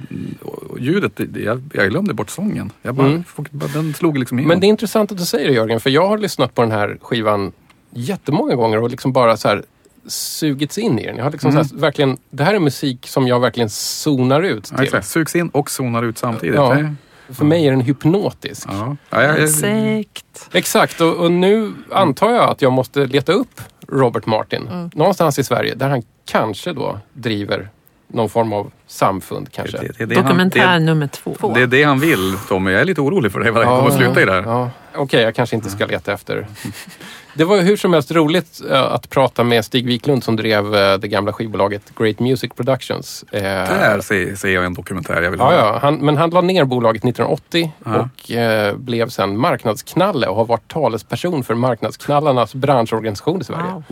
[0.78, 1.12] ljudet.
[1.16, 2.70] Det, jag, jag glömde bort sången.
[2.82, 3.24] Jag bara, Mm.
[3.74, 4.48] Den slog liksom igenom.
[4.48, 6.70] Men det är intressant att du säger det Jörgen, för jag har lyssnat på den
[6.70, 7.52] här skivan
[7.94, 9.62] jättemånga gånger och liksom bara så här
[10.06, 11.16] sugits in i den.
[11.16, 11.64] Jag har liksom Mm.
[11.64, 14.84] så här, verkligen, det här är musik som jag verkligen zonar ut Ja, till.
[14.84, 15.06] exakt.
[15.06, 16.54] Sugs in och zonar ut samtidigt.
[16.56, 16.76] Ja.
[17.30, 18.66] För mig är den hypnotisk.
[18.70, 18.96] Ja.
[19.10, 20.48] Ja, jag, jag, Sekt.
[20.52, 24.90] Exakt, och, och nu antar jag att jag måste leta upp Robert Martin Mm.
[24.94, 27.68] någonstans i Sverige där han kanske då driver
[28.12, 29.78] någon form av samfund kanske.
[29.78, 31.52] Det, det, det han- Dokumentär det- nummer två.
[31.54, 32.70] Det är det han vill Tommy.
[32.72, 34.42] Jag är lite orolig för dig vad det kommer att sluta i där.
[34.46, 34.70] Ja.
[34.94, 36.46] Okej, jag kanske inte ska leta efter.
[37.34, 40.74] Det var ju hur som helst roligt eh, att prata med Stig Wiklund som drev
[40.74, 43.24] eh, det gamla skivbolaget Great Music Productions.
[43.32, 44.00] Eh, Där
[44.36, 45.54] ser, jag en dokumentär jag vill ha.
[45.54, 45.78] ja.
[45.82, 48.08] Han, men han la ner bolaget 1980 Ja.
[48.24, 53.82] och eh, blev sen marknadsknalle och har varit talesperson för marknadsknallarnas branschorganisation i Sverige.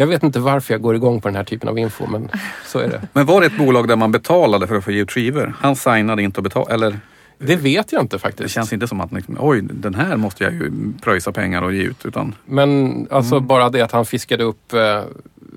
[0.00, 2.28] Jag vet inte varför jag går igång på den här typen av info, men
[2.66, 3.02] så är det.
[3.12, 5.54] Men var det ett bolag där man betalade för att få ge ut skivor?
[5.60, 6.98] Han signade inte och betalade, eller?
[7.38, 8.42] Det vet jag inte faktiskt.
[8.42, 10.70] Det känns inte som att liksom, oj, den här måste jag ju
[11.02, 12.06] pröjsa pengar och ge ut.
[12.06, 14.80] Utan Men alltså bara det att han fiskade upp eh,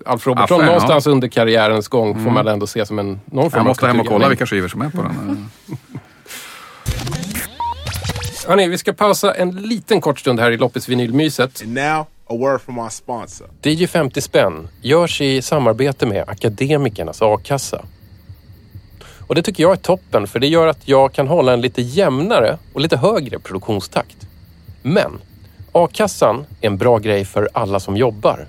[0.06, 2.34] Alf Robertsson Affären, någonstans under karriärens gång får Mm.
[2.34, 4.68] man ändå se som en någon form jag av måste hem och kolla vilka skivor
[4.68, 5.48] som är på den.
[8.48, 11.62] Hörrni, vi ska pausa en liten kort stund här i Loppis vinylmyset.
[11.62, 13.48] And now, a word from our sponsor.
[13.62, 17.86] DJ 50 spänn görs i samarbete med Akademikernas a-kassa.
[19.28, 21.82] Och det tycker jag är toppen för det gör att jag kan hålla en lite
[21.82, 24.18] jämnare och lite högre produktionstakt.
[24.82, 25.12] Men
[25.72, 28.48] a-kassan är en bra grej för alla som jobbar.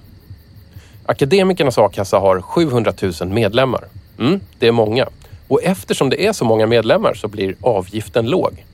[1.07, 3.85] Akademikernas a-kassa har 700 000 medlemmar.
[4.19, 5.09] Mm, det är många.
[5.49, 8.65] Och eftersom det är så många medlemmar så blir avgiften låg.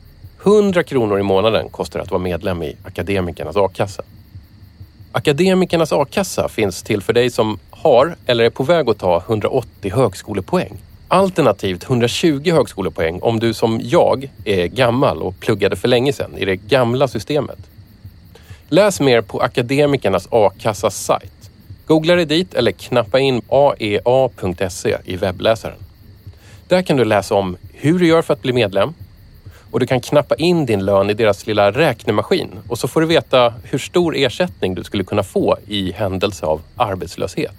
[0.48, 4.02] 100 kronor i månaden kostar det att vara medlem i Akademikernas a-kassa.
[5.12, 9.92] Akademikernas a-kassa finns till för dig som har eller är på väg att ta 180
[9.94, 10.76] högskolepoäng.
[11.08, 16.44] Alternativt 120 högskolepoäng om du som jag är gammal och pluggade för länge sedan i
[16.44, 17.58] det gamla systemet.
[18.68, 21.50] Läs mer på Akademikernas a-kassas sajt.
[21.86, 25.78] Googla dig dit eller knappa in aea.se i webbläsaren.
[26.68, 28.94] Där kan du läsa om hur du gör för att bli medlem
[29.70, 33.06] och du kan knappa in din lön i deras lilla räknemaskin och så får du
[33.06, 37.54] veta hur stor ersättning du skulle kunna få i händelse av arbetslöshet.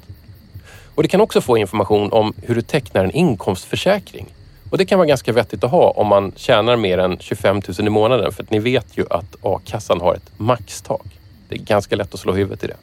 [0.95, 4.25] Och du kan också få information om hur du tecknar en inkomstförsäkring.
[4.69, 7.87] Och det kan vara ganska vettigt att ha om man tjänar mer än 25 000
[7.87, 11.05] i månaden för att ni vet ju att a-kassan har ett maxtak.
[11.49, 12.77] Det är ganska lätt att slå huvudet i det.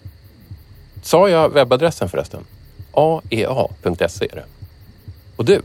[1.03, 2.45] Sa jag webbadressen förresten?
[2.93, 4.45] aea.se är det.
[5.37, 5.63] Och du,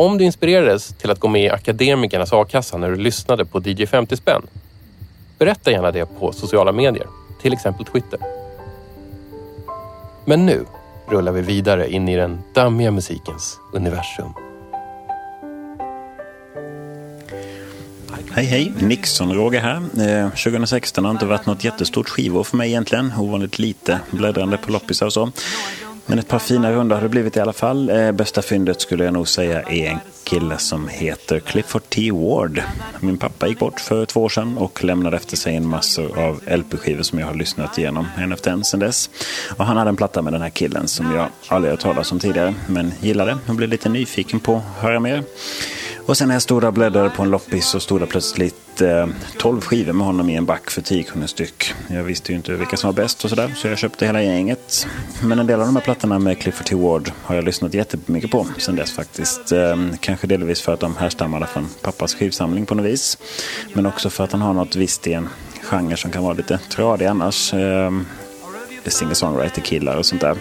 [0.00, 3.86] om du inspirerades till att gå med i Akademikernas a-kassa när du lyssnade på DJ
[3.86, 4.42] 50 spänn,
[5.38, 7.06] berätta gärna det på sociala medier,
[7.42, 8.18] till exempel Twitter.
[10.24, 10.64] Men nu
[11.08, 14.32] rullar vi vidare in i den dammiga musikens universum.
[18.32, 19.76] Hej hej, Nixon-Roger här.
[20.24, 23.12] Eh, 2016 har inte varit något jättestort skivår för mig egentligen.
[23.18, 25.32] Ovanligt lite bläddrande på loppisar och så.
[26.10, 27.90] Men ett par fina rundor har det blivit i alla fall.
[27.90, 32.10] Eh, bästa fyndet skulle jag nog säga är en kille som heter Clifford T.
[32.10, 32.62] Ward.
[33.00, 36.40] Min pappa gick bort för två år sedan och lämnade efter sig en massor av
[36.56, 39.10] LP-skivor som jag har lyssnat igenom en efter en sedan dess.
[39.56, 42.18] Och han hade en platta med den här killen som jag aldrig hört talas om
[42.18, 45.22] tidigare men gillade och blev lite nyfiken på att höra mer.
[46.10, 48.80] Och sen när jag stod där och bläddrade på en loppis så stod det plötsligt
[48.80, 49.06] eh,
[49.38, 51.74] 12 skivor med honom i en back för 10 kronor styck.
[51.88, 54.86] Jag visste ju inte vilka som var bäst och sådär så jag köpte hela gänget.
[55.22, 56.74] Men en del av de här plattorna med Clifford T.
[56.74, 59.52] Ward har jag lyssnat jättemycket på sen dess faktiskt.
[59.52, 63.18] Eh, kanske delvis för att de härstammade från pappas skivsamling på något vis.
[63.72, 65.28] Men också för att han har något visst i en
[65.62, 67.54] genre som kan vara lite tradig annars.
[67.54, 67.90] Eh,
[68.84, 70.36] Singer-songwriter-killar och sånt där.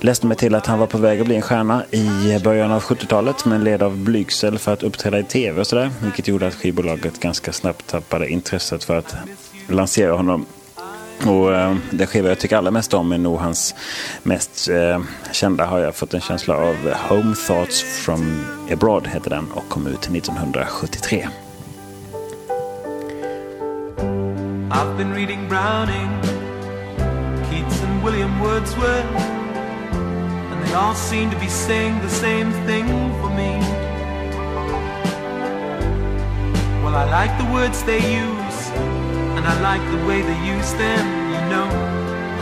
[0.00, 2.82] Läste mig till att han var på väg att bli en stjärna i början av
[2.82, 5.90] 70-talet men led av blygsel för att uppträda i tv och sådär.
[6.02, 9.14] Vilket gjorde att skivbolaget ganska snabbt tappade intresset för att
[9.68, 10.46] lansera honom.
[11.26, 13.74] Och eh, den skiva jag tycker allra mest om är nog hans
[14.22, 15.00] mest eh,
[15.32, 16.76] kända har jag fått en känsla av.
[17.08, 21.28] Home Thoughts from Abroad heter den och kom ut 1973.
[24.70, 26.10] I've been reading Browning,
[27.50, 29.35] Keats, and William Wordsworth,
[30.66, 32.86] they all seem to be saying the same thing
[33.20, 33.52] for me.
[36.82, 38.58] Well, I like the words they use,
[39.36, 41.04] and I like the way they use them,
[41.34, 41.68] you know.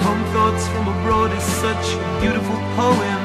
[0.05, 3.21] Home Thoughts from Abroad is such a beautiful poem.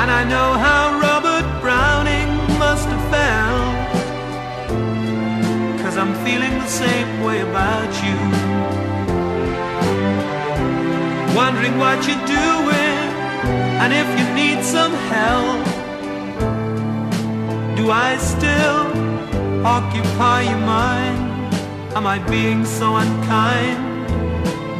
[0.00, 3.43] And I know how Robert Browning must have felt.
[11.64, 12.98] Wondering what you're doing,
[13.80, 15.64] and if you need some help.
[17.74, 18.84] Do I still
[19.64, 21.54] occupy your mind?
[21.96, 23.78] Am I being so unkind?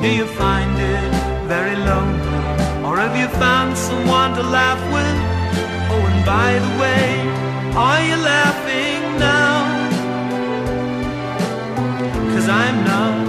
[0.02, 1.10] Do you find it
[1.48, 2.84] very lonely?
[2.86, 5.18] Or have you found someone to laugh with?
[5.90, 7.06] Oh, and by the way,
[7.74, 9.54] are you laughing now?
[12.34, 13.26] Cause I'm not.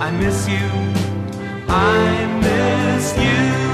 [0.00, 0.97] I miss you.
[1.70, 3.67] I miss you.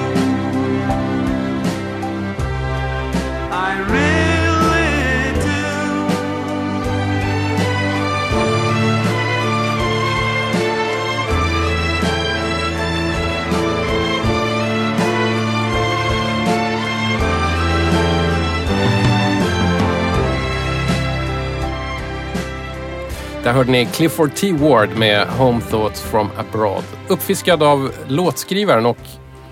[23.45, 24.53] Där hörde ni Clifford T.
[24.53, 26.84] Ward med Home Thoughts from Abroad.
[27.09, 28.99] Uppfiskad av låtskrivaren och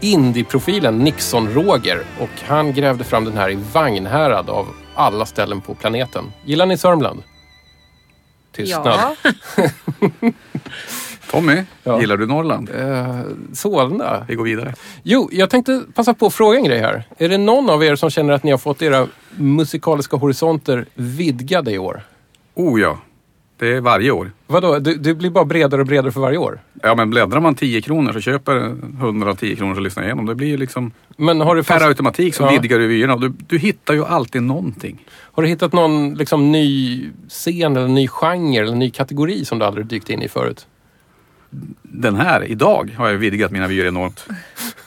[0.00, 2.02] indieprofilen Nixon Roger.
[2.20, 6.24] Och han grävde fram den här i Vagnhärad av alla ställen på planeten.
[6.44, 7.22] Gillar ni Sörmland?
[8.52, 9.00] Tystnad.
[11.30, 11.64] Tommy,
[12.00, 12.70] gillar du Norrland?
[12.70, 13.20] Uh,
[13.52, 14.24] Solna.
[14.28, 14.74] Vi går vidare.
[15.02, 17.04] Jo, jag tänkte passa på att fråga en grej här.
[17.18, 21.72] Är det någon av er som känner att ni har fått era musikaliska horisonter vidgade
[21.72, 22.02] i år?
[22.54, 22.98] Oh ja,
[23.62, 24.30] det är varje år.
[24.46, 26.60] Vadå, det, det blir bara bredare och bredare för varje år?
[26.82, 28.56] Ja men bläddrar man 10 kronor så köper
[29.00, 30.26] 100 av 10 kronor så lyssnar igenom.
[30.26, 32.50] Det blir ju liksom Men har du per fast- automatik så Ja.
[32.50, 33.16] vidgar du vyerna.
[33.16, 35.04] Du, du hittar ju alltid någonting.
[35.32, 39.64] Har du hittat någon liksom, ny scen eller ny genre eller ny kategori som du
[39.64, 40.66] aldrig dykt in i förut?
[41.82, 44.26] Den här, idag, har jag vidgat mina vyer enormt.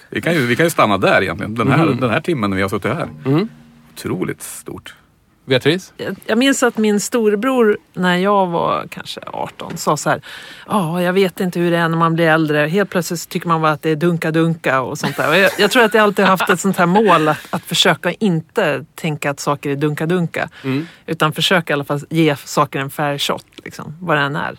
[0.10, 1.56] Vi kan ju, vi kan ju stanna där egentligen.
[1.56, 1.98] Den här, Mhm.
[2.00, 3.08] den här timmen när vi har suttit här.
[3.26, 3.48] Mm.
[3.94, 4.96] Otroligt stort.
[5.46, 5.94] Beatrice?
[6.26, 10.22] Jag- minns att min storebror när jag var kanske 18 sa så här.
[10.68, 12.68] Ja, jag vet inte hur det är när man blir äldre.
[12.68, 15.30] Helt plötsligt tycker man bara att det är dunka-dunka och sånt där.
[15.30, 18.12] Och jag, jag tror att jag alltid haft ett sånt här mål att, att försöka
[18.12, 20.50] inte tänka att saker är dunka-dunka.
[20.64, 20.88] Mm.
[21.06, 24.58] Utan försöka i alla fall ge saker en fair shot, liksom, vad den är.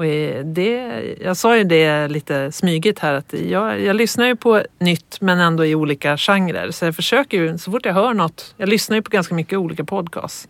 [0.00, 0.06] Och
[0.44, 5.20] det, jag sa ju det lite smygigt här att jag, jag lyssnar ju på nytt
[5.20, 6.70] men ändå i olika genrer.
[6.70, 9.58] Så jag försöker ju, så fort jag hör något, jag lyssnar ju på ganska mycket
[9.58, 10.48] olika podcasts.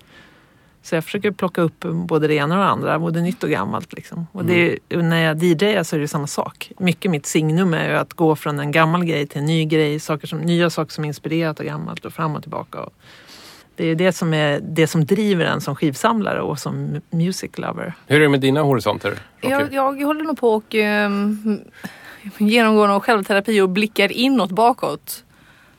[0.82, 3.92] Så jag försöker plocka upp både det ena och det andra, både nytt och gammalt.
[3.92, 4.26] Liksom.
[4.32, 6.72] Och det är, när jag DJar så är det samma sak.
[6.78, 10.00] Mycket mitt signum är ju att gå från en gammal grej till en ny grej,
[10.00, 12.80] saker som, nya saker som är inspirerat av gammalt och fram och tillbaka.
[12.80, 12.92] Och
[13.80, 17.94] det är det som, är, det som driver en som skivsamlare och som music lover.
[18.06, 19.18] Hur är det med dina horisonter?
[19.40, 21.60] Jag, jag håller nog på och um,
[22.38, 25.24] genomgår någon självterapi och blickar inåt bakåt.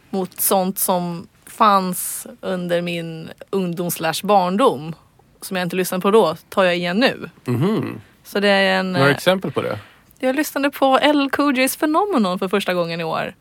[0.10, 4.96] Mot sånt som fanns under min ungdom slash barndom.
[5.42, 7.30] Som jag inte lyssnade på då, tar jag igen nu.
[7.46, 8.02] Mhm.
[8.24, 8.92] Så det är en...
[8.92, 9.80] Några eh, exempel på det?
[10.20, 11.30] Jag lyssnade på L.
[11.32, 13.34] Cool J's Phenomenon för första gången i år.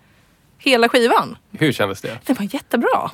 [0.63, 1.37] Hela skivan.
[1.53, 2.19] Hur kändes det?
[2.27, 3.11] Den var jättebra.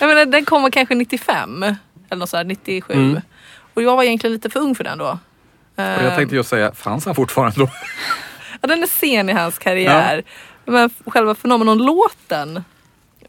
[0.00, 1.62] Jag menar, den kom kanske 95.
[1.62, 2.92] Eller något sådär, 97.
[2.94, 3.20] Mm.
[3.74, 5.04] Och jag var egentligen lite för ung för den då.
[5.04, 5.18] Och
[5.76, 7.68] jag Eh, tänkte just säga, fanns han fortfarande då?
[8.60, 10.22] Ja, den är sen i hans karriär.
[10.64, 12.64] Men själva Phenomenon-låten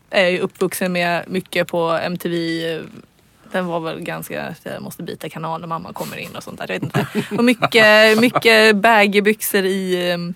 [0.10, 2.36] är jag ju uppvuxen med mycket på MTV.
[3.52, 6.66] Den var väl ganska, jag måste byta kanal när mamma kommer in och sånt där.
[6.68, 7.08] Jag vet inte.
[7.38, 10.34] Och mycket, mycket baggybyxor i um,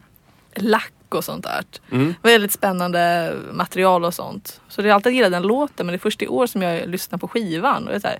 [1.10, 1.64] lack och sånt där.
[1.92, 2.14] Mm.
[2.24, 4.62] Väldigt spännande material och sånt.
[4.70, 6.90] Så det är alltid gillat den låten men det är först i år som jag
[6.90, 7.88] lyssnar på skivan.
[7.88, 8.20] Och det är här,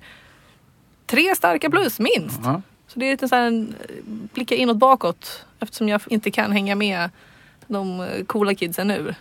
[1.06, 2.40] tre starka plus minst.
[2.44, 2.62] Ja.
[2.88, 3.74] Så det är lite så här en
[4.34, 7.10] blicka inåt bakåt eftersom jag inte kan hänga med
[7.72, 9.14] de eh, coola kidsen nu.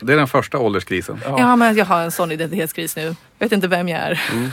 [0.00, 1.20] Det är den första ålderskrisen.
[1.24, 1.56] Ja.
[1.56, 3.02] men jag har en sån identitetskris nu.
[3.38, 4.22] Jag vet inte vem jag är.
[4.32, 4.50] Mm.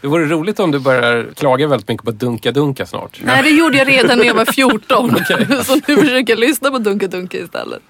[0.00, 3.20] Det vore roligt om du börjar klaga väldigt mycket på dunka-dunka snart.
[3.24, 5.10] Nej det gjorde jag redan när jag var 14.
[5.64, 7.82] Så nu försöker jag lyssna på Dunka Dunka istället.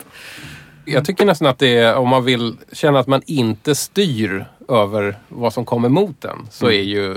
[0.84, 5.18] Jag tycker nästan att det är, om man vill känna att man inte styr över
[5.28, 6.78] vad som kommer mot en, så Mm.
[6.78, 7.16] är ju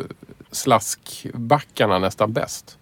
[0.52, 2.78] slaskbackarna nästan bäst.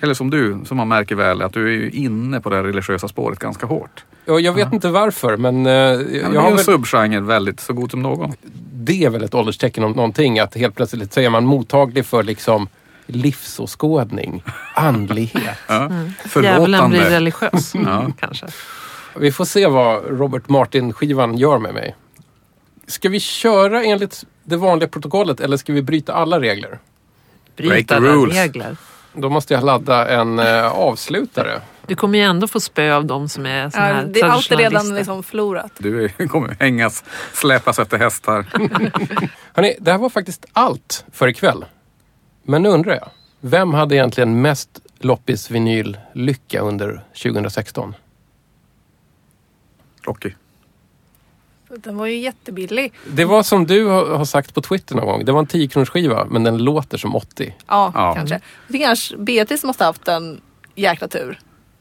[0.00, 2.62] Eller som du, som man märker väl, att du är ju inne på det här
[2.62, 4.04] religiösa spåret ganska hårt.
[4.28, 7.60] Ja, jag vet inte varför, men eh, Ja, jag det är en väl, subgenre väldigt
[7.60, 8.32] så god som någon.
[8.72, 12.22] det är väl ett ålderstecken om någonting, att helt plötsligt så är man mottaglig för
[12.22, 12.68] liksom
[13.06, 14.42] livsåskådning,
[14.74, 15.58] andlighet.
[15.68, 15.90] Ja.
[16.42, 18.06] Djävulen blir religiös, Ja.
[18.20, 18.46] kanske.
[19.16, 21.94] Vi får se vad Robert Martin-skivan gör med mig.
[22.86, 26.78] Ska vi köra enligt det vanliga protokollet eller ska vi bryta alla regler?
[27.56, 28.76] Bryta alla regler.
[29.14, 31.60] Då måste jag ladda en eh, avslutare.
[31.88, 34.24] Du kommer ju ändå få spö av dem som är såna Ja, här det är
[34.24, 35.72] alltid redan liksom förlorat.
[35.78, 38.46] Du är- kommer hängas, släpas efter hästar.
[39.54, 41.64] Hörrni, det här var faktiskt allt för ikväll.
[42.42, 43.08] Men nu undrar jag,
[43.40, 47.94] vem hade egentligen mest loppis vinyl lycka under 2016?
[50.02, 50.30] Rocky.
[51.68, 52.92] Den var ju jättebillig.
[53.10, 55.24] Det var som du har sagt på Twitter någon gång.
[55.24, 57.54] Det var en 10 kronors skiva men den låter som 80.
[57.66, 58.14] Ja, Ja.
[58.14, 58.34] kanske.
[58.34, 60.40] Jag tycker kanske Beatrice måste ha haft en
[60.74, 61.38] jäkla tur.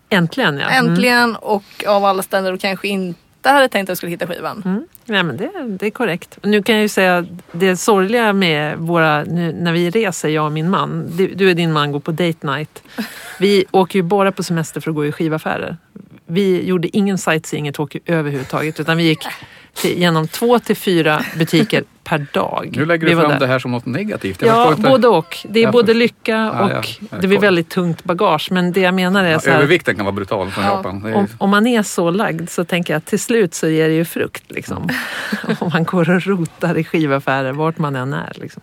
[0.10, 0.70] Äntligen ja.
[0.70, 0.92] Mm.
[0.92, 4.62] Äntligen och av alla ställen och kanske inte hade tänkt att jag skulle hitta skivan.
[4.66, 4.88] Mm.
[5.06, 6.38] Nej, men det, det är korrekt.
[6.44, 10.52] Nu kan jag ju säga det sorgliga med våra, nu, när vi reser, jag och
[10.52, 11.18] min man.
[11.18, 12.84] Du, du och din man går på date night.
[13.40, 15.78] Vi åker ju bara på semester för att gå i skivaffärer.
[16.26, 19.26] Vi gjorde ingen sightseeing i Tokyo överhuvudtaget utan vi gick
[19.74, 22.74] till, genom två till fyra butiker per dag.
[22.78, 23.40] Nu lägger Vi du fram där.
[23.40, 24.42] det här som något negativt.
[24.42, 24.82] Jag Ja, inte.
[24.90, 25.38] både och.
[25.50, 28.48] Det är Jag både förstår- lycka Ja, och ja, jag det blir väldigt tungt bagage.
[28.52, 30.76] Men det jag menar är Ja, så här, övervikten kan vara brutal från Ja.
[30.78, 31.06] Japan.
[31.06, 33.88] Är, om, om man är så lagd så tänker jag att till slut så ger
[33.90, 34.44] det ju frukt.
[34.52, 34.90] Liksom.
[35.60, 38.32] om man går och rotar i skivaffärer vart man än är.
[38.36, 38.62] Liksom.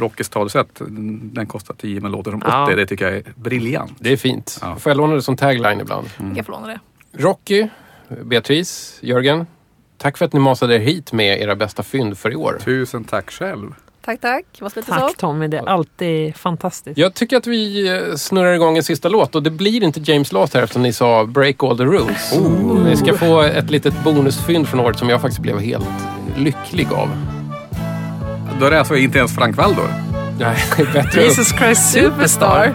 [0.00, 0.80] Rockys talesätt,
[1.22, 2.50] den kostar 10 men låter som 80.
[2.52, 2.70] Ja.
[2.76, 3.92] Det tycker jag är briljant.
[3.98, 4.60] Det är fint.
[4.78, 6.06] Får jag låna det som tagline ibland?
[6.36, 6.78] Jag får låna det.
[7.18, 7.68] Rocky,
[8.24, 9.46] Beatrice, Jörgen.
[10.02, 12.58] Tack för att ni masade er hit med era bästa fynd för i år.
[12.64, 13.74] Tusen tack själv.
[14.04, 14.44] Tack, tack.
[14.86, 16.98] Tack Tommy, det är alltid fantastiskt.
[16.98, 20.32] Jag tycker att vi eh, snurrar igång en sista låt och det blir inte James
[20.32, 22.34] Last här eftersom ni sa Break All The Rules.
[22.84, 25.88] Ni ska få ett litet bonusfynd från året som jag faktiskt blev helt
[26.36, 27.08] lycklig av.
[28.60, 29.88] Då är det alltså inte ens Frank Waldor?
[30.38, 30.56] Nej,
[30.92, 32.74] bättre Jesus Christ Superstar.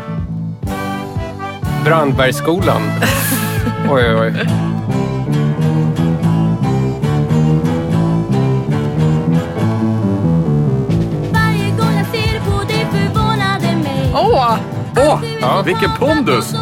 [1.86, 2.82] Brandbergsskolan.
[3.90, 4.77] oj, oj, oj.
[14.98, 15.20] Åh!
[15.66, 16.54] Vilken pondus!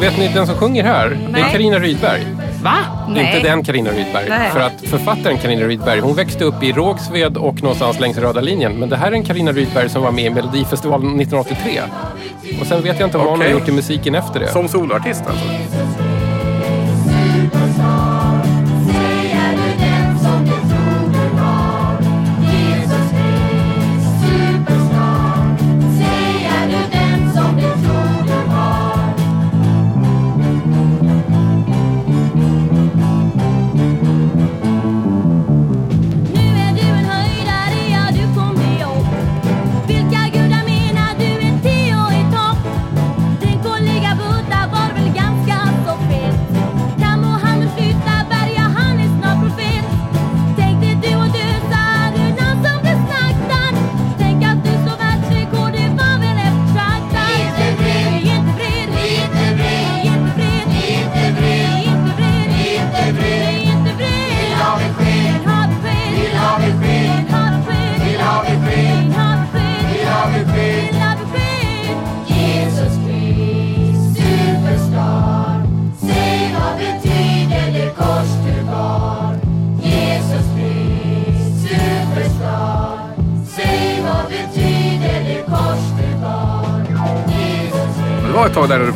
[0.00, 1.08] Vet ni den som sjunger här?
[1.08, 1.52] Det är Nej.
[1.52, 2.26] Carina Rydberg.
[2.62, 2.76] Va?
[3.08, 4.26] Inte den Carina Rydberg.
[4.28, 4.50] Nej.
[4.50, 8.72] För att författaren Carina Rydberg, hon växte upp i Rågsved och någonstans längs röda linjen.
[8.72, 11.80] Men det här är en Carina Rydberg som var med i Melodifestivalen 1983.
[12.60, 13.58] Och sen vet jag inte vad hon har Okej.
[13.58, 14.48] gjort i musiken efter det.
[14.48, 15.44] Som soloartist alltså?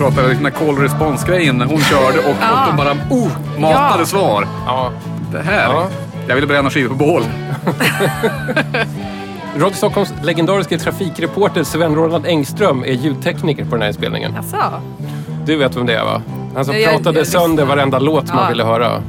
[0.03, 1.61] Pratade om den här call response-grejen.
[1.61, 2.61] Hon körde och, Ja.
[2.61, 3.29] och de bara oh,
[3.61, 4.05] matade Ja.
[4.07, 4.47] svar.
[4.67, 4.91] Ja.
[5.33, 5.87] Det här.
[6.29, 7.23] Jag ville bränna skivor på bål.
[9.57, 14.33] Radio Stockholms legendariska trafikreporter Sven-Roland Engström är ljudtekniker på den här inspelningen.
[14.35, 14.57] Jaså?
[15.45, 16.23] Du vet vem det är va?
[16.55, 18.49] Han som Ja, jag- pratade jag sönder varenda låt man Ja.
[18.49, 19.03] ville höra.